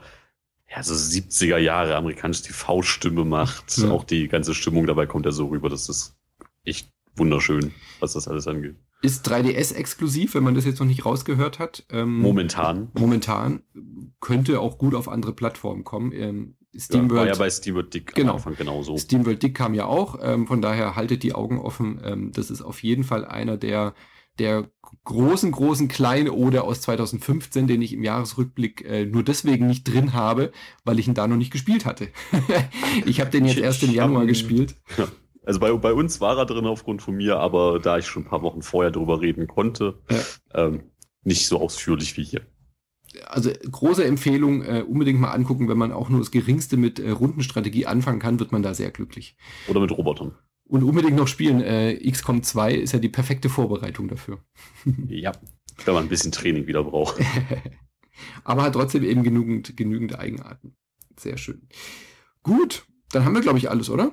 ja, 0.70 0.82
so 0.82 0.94
70er 0.94 1.56
Jahre 1.56 1.96
amerikanische 1.96 2.42
TV-Stimme 2.44 3.24
macht. 3.24 3.78
Ja. 3.78 3.90
Auch 3.90 4.04
die 4.04 4.28
ganze 4.28 4.54
Stimmung 4.54 4.86
dabei 4.86 5.06
kommt 5.06 5.24
ja 5.24 5.32
so 5.32 5.46
rüber, 5.46 5.70
dass 5.70 5.86
das 5.86 6.18
echt 6.64 6.90
wunderschön, 7.16 7.72
was 8.00 8.12
das 8.12 8.28
alles 8.28 8.46
angeht. 8.46 8.76
Ist 9.00 9.26
3DS 9.28 9.74
exklusiv, 9.74 10.34
wenn 10.34 10.44
man 10.44 10.54
das 10.54 10.64
jetzt 10.64 10.78
noch 10.78 10.86
nicht 10.86 11.04
rausgehört 11.04 11.58
hat? 11.58 11.84
Ähm, 11.90 12.20
momentan. 12.20 12.90
Momentan. 12.94 13.62
Könnte 14.20 14.60
auch 14.60 14.78
gut 14.78 14.94
auf 14.94 15.08
andere 15.08 15.32
Plattformen 15.32 15.82
kommen. 15.82 16.12
Ähm, 16.12 16.54
SteamWorld. 16.76 17.10
Ja, 17.10 17.16
war 17.16 17.26
ja 17.26 17.38
bei 17.38 17.50
SteamWorld 17.50 17.94
Dick 17.94 18.14
genau. 18.14 18.30
am 18.30 18.36
Anfang 18.36 18.56
genauso. 18.56 18.96
SteamWorld 18.96 19.42
Dick 19.42 19.54
kam 19.54 19.74
ja 19.74 19.86
auch, 19.86 20.18
ähm, 20.22 20.46
von 20.46 20.62
daher 20.62 20.96
haltet 20.96 21.22
die 21.22 21.34
Augen 21.34 21.58
offen. 21.58 22.00
Ähm, 22.04 22.32
das 22.32 22.50
ist 22.50 22.62
auf 22.62 22.82
jeden 22.82 23.04
Fall 23.04 23.24
einer 23.24 23.56
der, 23.56 23.94
der 24.38 24.70
großen, 25.04 25.52
großen 25.52 25.88
kleinen 25.88 26.30
Ode 26.30 26.62
aus 26.62 26.80
2015, 26.80 27.66
den 27.66 27.82
ich 27.82 27.92
im 27.92 28.02
Jahresrückblick 28.02 28.84
äh, 28.84 29.04
nur 29.04 29.22
deswegen 29.22 29.66
nicht 29.66 29.84
drin 29.84 30.12
habe, 30.12 30.52
weil 30.84 30.98
ich 30.98 31.08
ihn 31.08 31.14
da 31.14 31.26
noch 31.28 31.36
nicht 31.36 31.52
gespielt 31.52 31.84
hatte. 31.84 32.08
ich 33.06 33.20
habe 33.20 33.30
den 33.30 33.44
jetzt 33.44 33.58
ich, 33.58 33.64
erst 33.64 33.82
im 33.82 33.92
Januar 33.92 34.26
gespielt. 34.26 34.76
Ja. 34.96 35.08
Also 35.44 35.58
bei, 35.58 35.72
bei 35.72 35.92
uns 35.92 36.20
war 36.20 36.38
er 36.38 36.46
drin 36.46 36.66
aufgrund 36.66 37.02
von 37.02 37.16
mir, 37.16 37.38
aber 37.38 37.80
da 37.80 37.98
ich 37.98 38.06
schon 38.06 38.22
ein 38.22 38.28
paar 38.28 38.42
Wochen 38.42 38.62
vorher 38.62 38.92
drüber 38.92 39.20
reden 39.20 39.48
konnte, 39.48 39.98
ja. 40.08 40.66
ähm, 40.66 40.84
nicht 41.24 41.48
so 41.48 41.60
ausführlich 41.60 42.16
wie 42.16 42.24
hier 42.24 42.42
also 43.26 43.50
große 43.70 44.04
Empfehlung, 44.04 44.62
äh, 44.62 44.84
unbedingt 44.86 45.20
mal 45.20 45.30
angucken, 45.30 45.68
wenn 45.68 45.78
man 45.78 45.92
auch 45.92 46.08
nur 46.08 46.20
das 46.20 46.30
Geringste 46.30 46.76
mit 46.76 46.98
äh, 46.98 47.10
Rundenstrategie 47.10 47.86
anfangen 47.86 48.18
kann, 48.18 48.40
wird 48.40 48.52
man 48.52 48.62
da 48.62 48.74
sehr 48.74 48.90
glücklich. 48.90 49.36
Oder 49.68 49.80
mit 49.80 49.90
Robotern. 49.90 50.32
Und 50.64 50.82
unbedingt 50.82 51.16
noch 51.16 51.28
spielen. 51.28 51.60
Äh, 51.60 51.98
XCOM 52.10 52.42
2 52.42 52.74
ist 52.74 52.92
ja 52.92 52.98
die 52.98 53.08
perfekte 53.08 53.48
Vorbereitung 53.48 54.08
dafür. 54.08 54.38
ja, 55.08 55.32
wenn 55.84 55.94
man 55.94 56.04
ein 56.04 56.08
bisschen 56.08 56.32
Training 56.32 56.66
wieder 56.66 56.84
braucht. 56.84 57.20
Aber 58.44 58.62
hat 58.62 58.74
trotzdem 58.74 59.04
eben 59.04 59.22
genügend, 59.22 59.76
genügend 59.76 60.18
Eigenarten. 60.18 60.76
Sehr 61.18 61.36
schön. 61.36 61.68
Gut, 62.42 62.86
dann 63.10 63.24
haben 63.24 63.34
wir, 63.34 63.42
glaube 63.42 63.58
ich, 63.58 63.70
alles, 63.70 63.90
oder? 63.90 64.12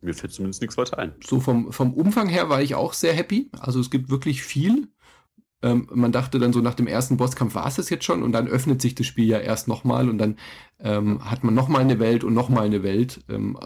Mir 0.00 0.14
fällt 0.14 0.32
zumindest 0.32 0.60
nichts 0.60 0.76
weiter 0.76 0.98
ein. 0.98 1.14
So 1.24 1.40
vom, 1.40 1.72
vom 1.72 1.94
Umfang 1.94 2.28
her 2.28 2.48
war 2.48 2.60
ich 2.60 2.74
auch 2.74 2.92
sehr 2.92 3.12
happy. 3.12 3.50
Also 3.52 3.78
es 3.78 3.90
gibt 3.90 4.10
wirklich 4.10 4.42
viel. 4.42 4.88
Ähm, 5.62 5.86
man 5.92 6.12
dachte 6.12 6.38
dann 6.38 6.52
so 6.52 6.60
nach 6.60 6.74
dem 6.74 6.86
ersten 6.86 7.16
Bosskampf 7.16 7.54
war 7.54 7.66
es 7.66 7.76
das 7.76 7.88
jetzt 7.88 8.04
schon 8.04 8.22
und 8.22 8.32
dann 8.32 8.48
öffnet 8.48 8.82
sich 8.82 8.94
das 8.94 9.06
Spiel 9.06 9.26
ja 9.26 9.38
erst 9.38 9.68
nochmal 9.68 10.08
und 10.08 10.18
dann 10.18 10.36
ähm, 10.80 11.30
hat 11.30 11.44
man 11.44 11.54
nochmal 11.54 11.82
eine 11.82 12.00
Welt 12.00 12.24
und 12.24 12.34
nochmal 12.34 12.66
eine 12.66 12.82
Welt, 12.82 13.20
ähm, 13.28 13.56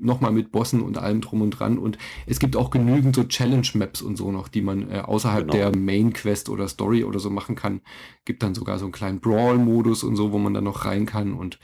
nochmal 0.00 0.32
mit 0.32 0.50
Bossen 0.50 0.80
und 0.80 0.96
allem 0.96 1.20
drum 1.20 1.42
und 1.42 1.50
dran 1.50 1.78
und 1.78 1.98
es 2.26 2.38
gibt 2.38 2.56
auch 2.56 2.70
genügend 2.70 3.14
so 3.14 3.24
Challenge-Maps 3.24 4.00
und 4.00 4.16
so 4.16 4.32
noch, 4.32 4.48
die 4.48 4.62
man 4.62 4.90
äh, 4.90 5.00
außerhalb 5.00 5.50
genau. 5.50 5.70
der 5.70 5.76
Main-Quest 5.76 6.48
oder 6.48 6.68
Story 6.68 7.04
oder 7.04 7.18
so 7.18 7.28
machen 7.28 7.54
kann. 7.54 7.82
Gibt 8.24 8.42
dann 8.42 8.54
sogar 8.54 8.78
so 8.78 8.86
einen 8.86 8.92
kleinen 8.92 9.20
Brawl-Modus 9.20 10.04
und 10.04 10.16
so, 10.16 10.32
wo 10.32 10.38
man 10.38 10.54
dann 10.54 10.64
noch 10.64 10.86
rein 10.86 11.04
kann 11.06 11.34
und 11.34 11.58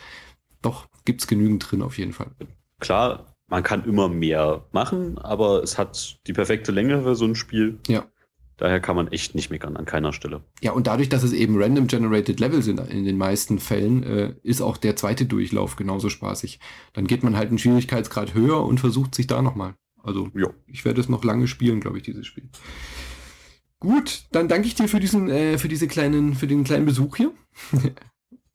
doch 0.61 0.87
gibt's 1.05 1.27
genügend 1.27 1.71
drin 1.71 1.83
auf 1.83 1.97
jeden 1.97 2.13
Fall. 2.13 2.31
Klar, 2.81 3.35
man 3.47 3.63
kann 3.63 3.85
immer 3.85 4.09
mehr 4.09 4.67
machen, 4.73 5.17
aber 5.19 5.63
es 5.63 5.79
hat 5.79 6.19
die 6.27 6.35
perfekte 6.35 6.71
Länge 6.73 7.03
für 7.03 7.15
so 7.15 7.25
ein 7.25 7.35
Spiel. 7.35 7.79
Ja. 7.89 8.05
Daher 8.59 8.81
kann 8.81 8.97
man 8.97 9.09
echt 9.09 9.35
nicht 9.35 9.51
meckern 9.51 9.77
an 9.77 9.85
keiner 9.85 10.13
Stelle. 10.13 10.43
Ja, 10.61 10.73
und 10.73 10.89
dadurch, 10.89 11.09
dass 11.09 11.23
es 11.23 11.33
eben 11.33 11.61
random 11.61 11.87
generated 11.87 12.41
Level 12.41 12.61
sind 12.61 12.81
in 12.81 13.05
den 13.05 13.17
meisten 13.17 13.61
Fällen, 13.61 14.03
äh, 14.03 14.35
ist 14.43 14.61
auch 14.61 14.77
der 14.77 14.97
zweite 14.97 15.27
Durchlauf 15.27 15.77
genauso 15.77 16.11
spaßig. 16.11 16.59
Dann 16.93 17.07
geht 17.07 17.23
man 17.23 17.37
halt 17.37 17.49
einen 17.49 17.59
Schwierigkeitsgrad 17.59 18.35
höher 18.35 18.65
und 18.65 18.81
versucht 18.81 19.15
sich 19.15 19.29
da 19.29 19.43
nochmal. 19.43 19.75
Also 20.03 20.29
jo. 20.35 20.53
ich 20.67 20.85
werde 20.85 21.01
es 21.01 21.09
noch 21.09 21.25
lange 21.25 21.47
spielen, 21.47 21.81
glaube 21.81 21.99
ich, 21.99 22.03
dieses 22.03 22.27
Spiel. 22.27 22.49
Gut, 23.81 24.25
dann 24.33 24.49
danke 24.49 24.67
ich 24.67 24.75
dir 24.75 24.89
für 24.89 24.99
diesen, 24.99 25.31
äh, 25.31 25.57
für 25.57 25.69
diese 25.69 25.87
kleinen, 25.87 26.35
für 26.35 26.49
den 26.49 26.65
kleinen 26.65 26.85
Besuch 26.85 27.17
hier. 27.17 27.33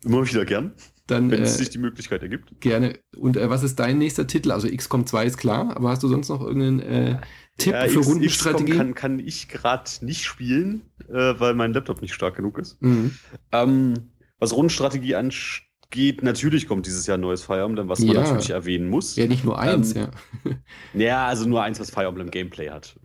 Immer 0.03 0.25
wieder 0.27 0.45
gern. 0.45 0.73
Dann, 1.07 1.29
Wenn 1.31 1.41
es 1.43 1.55
äh, 1.55 1.57
sich 1.57 1.69
die 1.69 1.79
Möglichkeit 1.79 2.21
ergibt. 2.23 2.61
Gerne. 2.61 2.97
Und 3.17 3.35
äh, 3.35 3.49
was 3.49 3.61
ist 3.63 3.77
dein 3.79 3.97
nächster 3.97 4.25
Titel? 4.25 4.51
Also 4.51 4.69
XCOM 4.69 5.05
2 5.05 5.25
ist 5.25 5.37
klar, 5.37 5.75
aber 5.75 5.89
hast 5.89 6.01
du 6.03 6.07
sonst 6.07 6.29
noch 6.29 6.41
irgendeinen 6.41 6.79
äh, 6.79 7.17
Tipp 7.57 7.73
Ja, 7.73 7.87
für 7.87 7.99
X- 7.99 8.07
Rundenstrategie? 8.07 8.71
XCOM 8.71 8.77
kann, 8.77 8.93
kann 8.95 9.19
ich 9.19 9.49
gerade 9.49 9.89
nicht 10.01 10.23
spielen, 10.23 10.83
äh, 11.09 11.33
weil 11.39 11.55
mein 11.55 11.73
Laptop 11.73 12.01
nicht 12.01 12.13
stark 12.13 12.35
genug 12.37 12.57
ist. 12.57 12.81
Mhm. 12.81 13.11
Ähm, 13.51 13.93
was 14.39 14.53
Rundenstrategie 14.53 15.15
angeht, 15.15 16.23
natürlich 16.23 16.67
kommt 16.67 16.85
dieses 16.85 17.05
Jahr 17.05 17.17
ein 17.17 17.21
neues 17.21 17.43
Fire 17.43 17.63
Emblem, 17.65 17.89
was 17.89 17.99
man 17.99 18.15
Ja. 18.15 18.21
natürlich 18.21 18.51
erwähnen 18.51 18.89
muss. 18.89 19.17
Ja, 19.17 19.27
nicht 19.27 19.43
nur 19.43 19.59
eins, 19.59 19.93
Ähm, 19.95 20.07
ja. 20.45 20.57
Ja, 20.93 21.27
also 21.27 21.47
nur 21.47 21.61
eins, 21.63 21.81
was 21.81 21.89
Fire 21.91 22.05
Emblem 22.07 22.31
Gameplay 22.31 22.69
hat. 22.69 22.95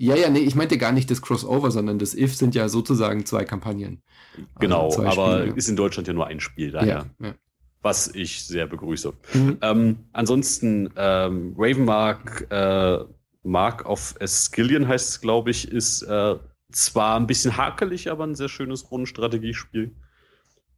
Ja, 0.00 0.14
ja, 0.14 0.30
nee, 0.30 0.38
ich 0.38 0.54
meinte 0.54 0.78
gar 0.78 0.92
nicht 0.92 1.10
das 1.10 1.20
Crossover, 1.22 1.72
sondern 1.72 1.98
das 1.98 2.14
If 2.14 2.36
sind 2.36 2.54
ja 2.54 2.68
sozusagen 2.68 3.26
zwei 3.26 3.44
Kampagnen. 3.44 4.00
Genau, 4.60 4.84
Also 4.84 5.02
zwei 5.02 5.08
aber 5.08 5.40
Spiele. 5.40 5.56
ist 5.56 5.68
in 5.68 5.74
Deutschland 5.74 6.06
ja 6.06 6.14
nur 6.14 6.28
ein 6.28 6.38
Spiel, 6.38 6.70
daher. 6.70 7.10
Ja, 7.18 7.26
ja. 7.26 7.34
Was 7.82 8.14
ich 8.14 8.44
sehr 8.44 8.68
begrüße. 8.68 9.12
Mhm. 9.34 9.58
Ähm, 9.60 9.96
ansonsten, 10.12 10.90
ähm, 10.96 11.54
Ravenmark, 11.58 12.46
äh, 12.50 12.98
Mark 13.42 13.86
of 13.86 14.14
Escillion 14.20 14.86
heißt 14.86 15.08
es, 15.08 15.20
glaube 15.20 15.50
ich, 15.50 15.66
ist 15.70 16.02
äh, 16.02 16.36
zwar 16.70 17.18
ein 17.18 17.26
bisschen 17.26 17.56
hakelig, 17.56 18.08
aber 18.08 18.24
ein 18.24 18.36
sehr 18.36 18.48
schönes 18.48 18.88
Rundenstrategiespiel. 18.92 19.96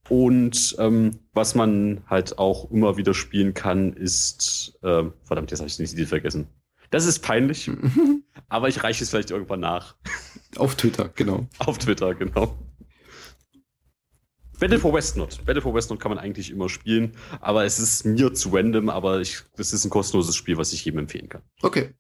Und 0.08 0.76
ähm, 0.78 1.10
was 1.34 1.54
man 1.54 2.02
halt 2.06 2.38
auch 2.38 2.70
immer 2.70 2.96
wieder 2.96 3.12
spielen 3.12 3.52
kann, 3.52 3.92
ist, 3.92 4.78
ähm, 4.82 5.12
verdammt, 5.24 5.50
jetzt 5.50 5.60
habe 5.60 5.68
ich 5.68 5.76
den 5.76 5.86
Titel 5.86 6.06
vergessen. 6.06 6.46
Das 6.90 7.06
ist 7.06 7.20
peinlich, 7.20 7.70
aber 8.50 8.68
ich 8.68 8.82
reiche 8.82 9.02
es 9.02 9.10
vielleicht 9.10 9.30
irgendwann 9.30 9.60
nach. 9.60 9.96
Auf 10.56 10.74
Twitter, 10.74 11.08
genau. 11.14 11.46
Auf 11.58 11.78
Twitter, 11.78 12.14
genau. 12.14 12.58
Battle 14.58 14.78
for 14.78 14.92
Westnot. 14.92 15.42
Battle 15.46 15.62
for 15.62 15.74
Westnot 15.74 16.00
kann 16.00 16.10
man 16.10 16.18
eigentlich 16.18 16.50
immer 16.50 16.68
spielen, 16.68 17.12
aber 17.40 17.64
es 17.64 17.78
ist 17.78 18.04
mir 18.04 18.34
zu 18.34 18.50
random, 18.50 18.90
aber 18.90 19.20
ich, 19.20 19.38
das 19.56 19.72
ist 19.72 19.86
ein 19.86 19.90
kostenloses 19.90 20.36
Spiel, 20.36 20.58
was 20.58 20.74
ich 20.74 20.84
jedem 20.84 21.00
empfehlen 21.00 21.30
kann. 21.30 21.42
Okay. 21.62 21.94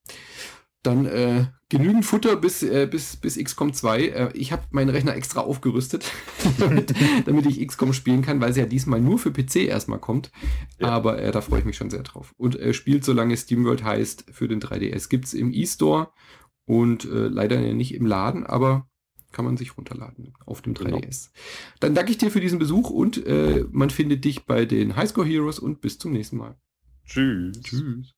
Dann 0.82 1.04
äh, 1.04 1.46
genügend 1.68 2.06
Futter 2.06 2.36
bis, 2.36 2.62
äh, 2.62 2.86
bis, 2.90 3.16
bis 3.16 3.36
XCOM 3.36 3.74
2. 3.74 4.00
Äh, 4.02 4.30
ich 4.32 4.50
habe 4.50 4.62
meinen 4.70 4.88
Rechner 4.88 5.14
extra 5.14 5.40
aufgerüstet, 5.40 6.10
damit, 6.58 6.94
damit 7.26 7.46
ich 7.46 7.66
XCOM 7.66 7.92
spielen 7.92 8.22
kann, 8.22 8.40
weil 8.40 8.50
es 8.50 8.56
ja 8.56 8.64
diesmal 8.66 9.00
nur 9.00 9.18
für 9.18 9.30
PC 9.30 9.56
erstmal 9.56 9.98
kommt. 9.98 10.30
Ja. 10.78 10.88
Aber 10.88 11.20
äh, 11.20 11.32
da 11.32 11.42
freue 11.42 11.60
ich 11.60 11.66
mich 11.66 11.76
schon 11.76 11.90
sehr 11.90 12.02
drauf. 12.02 12.34
Und 12.38 12.58
äh, 12.58 12.72
spielt, 12.72 13.04
solange 13.04 13.36
SteamWorld 13.36 13.84
heißt, 13.84 14.26
für 14.32 14.48
den 14.48 14.60
3DS. 14.60 15.10
Gibt 15.10 15.26
es 15.26 15.34
im 15.34 15.52
E-Store 15.52 16.12
und 16.70 17.04
äh, 17.04 17.26
leider 17.26 17.60
nicht 17.74 17.94
im 17.94 18.06
Laden, 18.06 18.46
aber 18.46 18.88
kann 19.32 19.44
man 19.44 19.56
sich 19.56 19.76
runterladen 19.76 20.34
auf 20.46 20.62
dem 20.62 20.74
3DS. 20.74 21.30
Dann 21.80 21.96
danke 21.96 22.12
ich 22.12 22.18
dir 22.18 22.30
für 22.30 22.40
diesen 22.40 22.60
Besuch 22.60 22.90
und 22.90 23.26
äh, 23.26 23.64
man 23.72 23.90
findet 23.90 24.24
dich 24.24 24.44
bei 24.46 24.66
den 24.66 24.94
Highscore 24.94 25.26
Heroes 25.26 25.58
und 25.58 25.80
bis 25.80 25.98
zum 25.98 26.12
nächsten 26.12 26.36
Mal. 26.36 26.56
Tschüss. 27.04 27.60
Tschüss. 27.62 28.14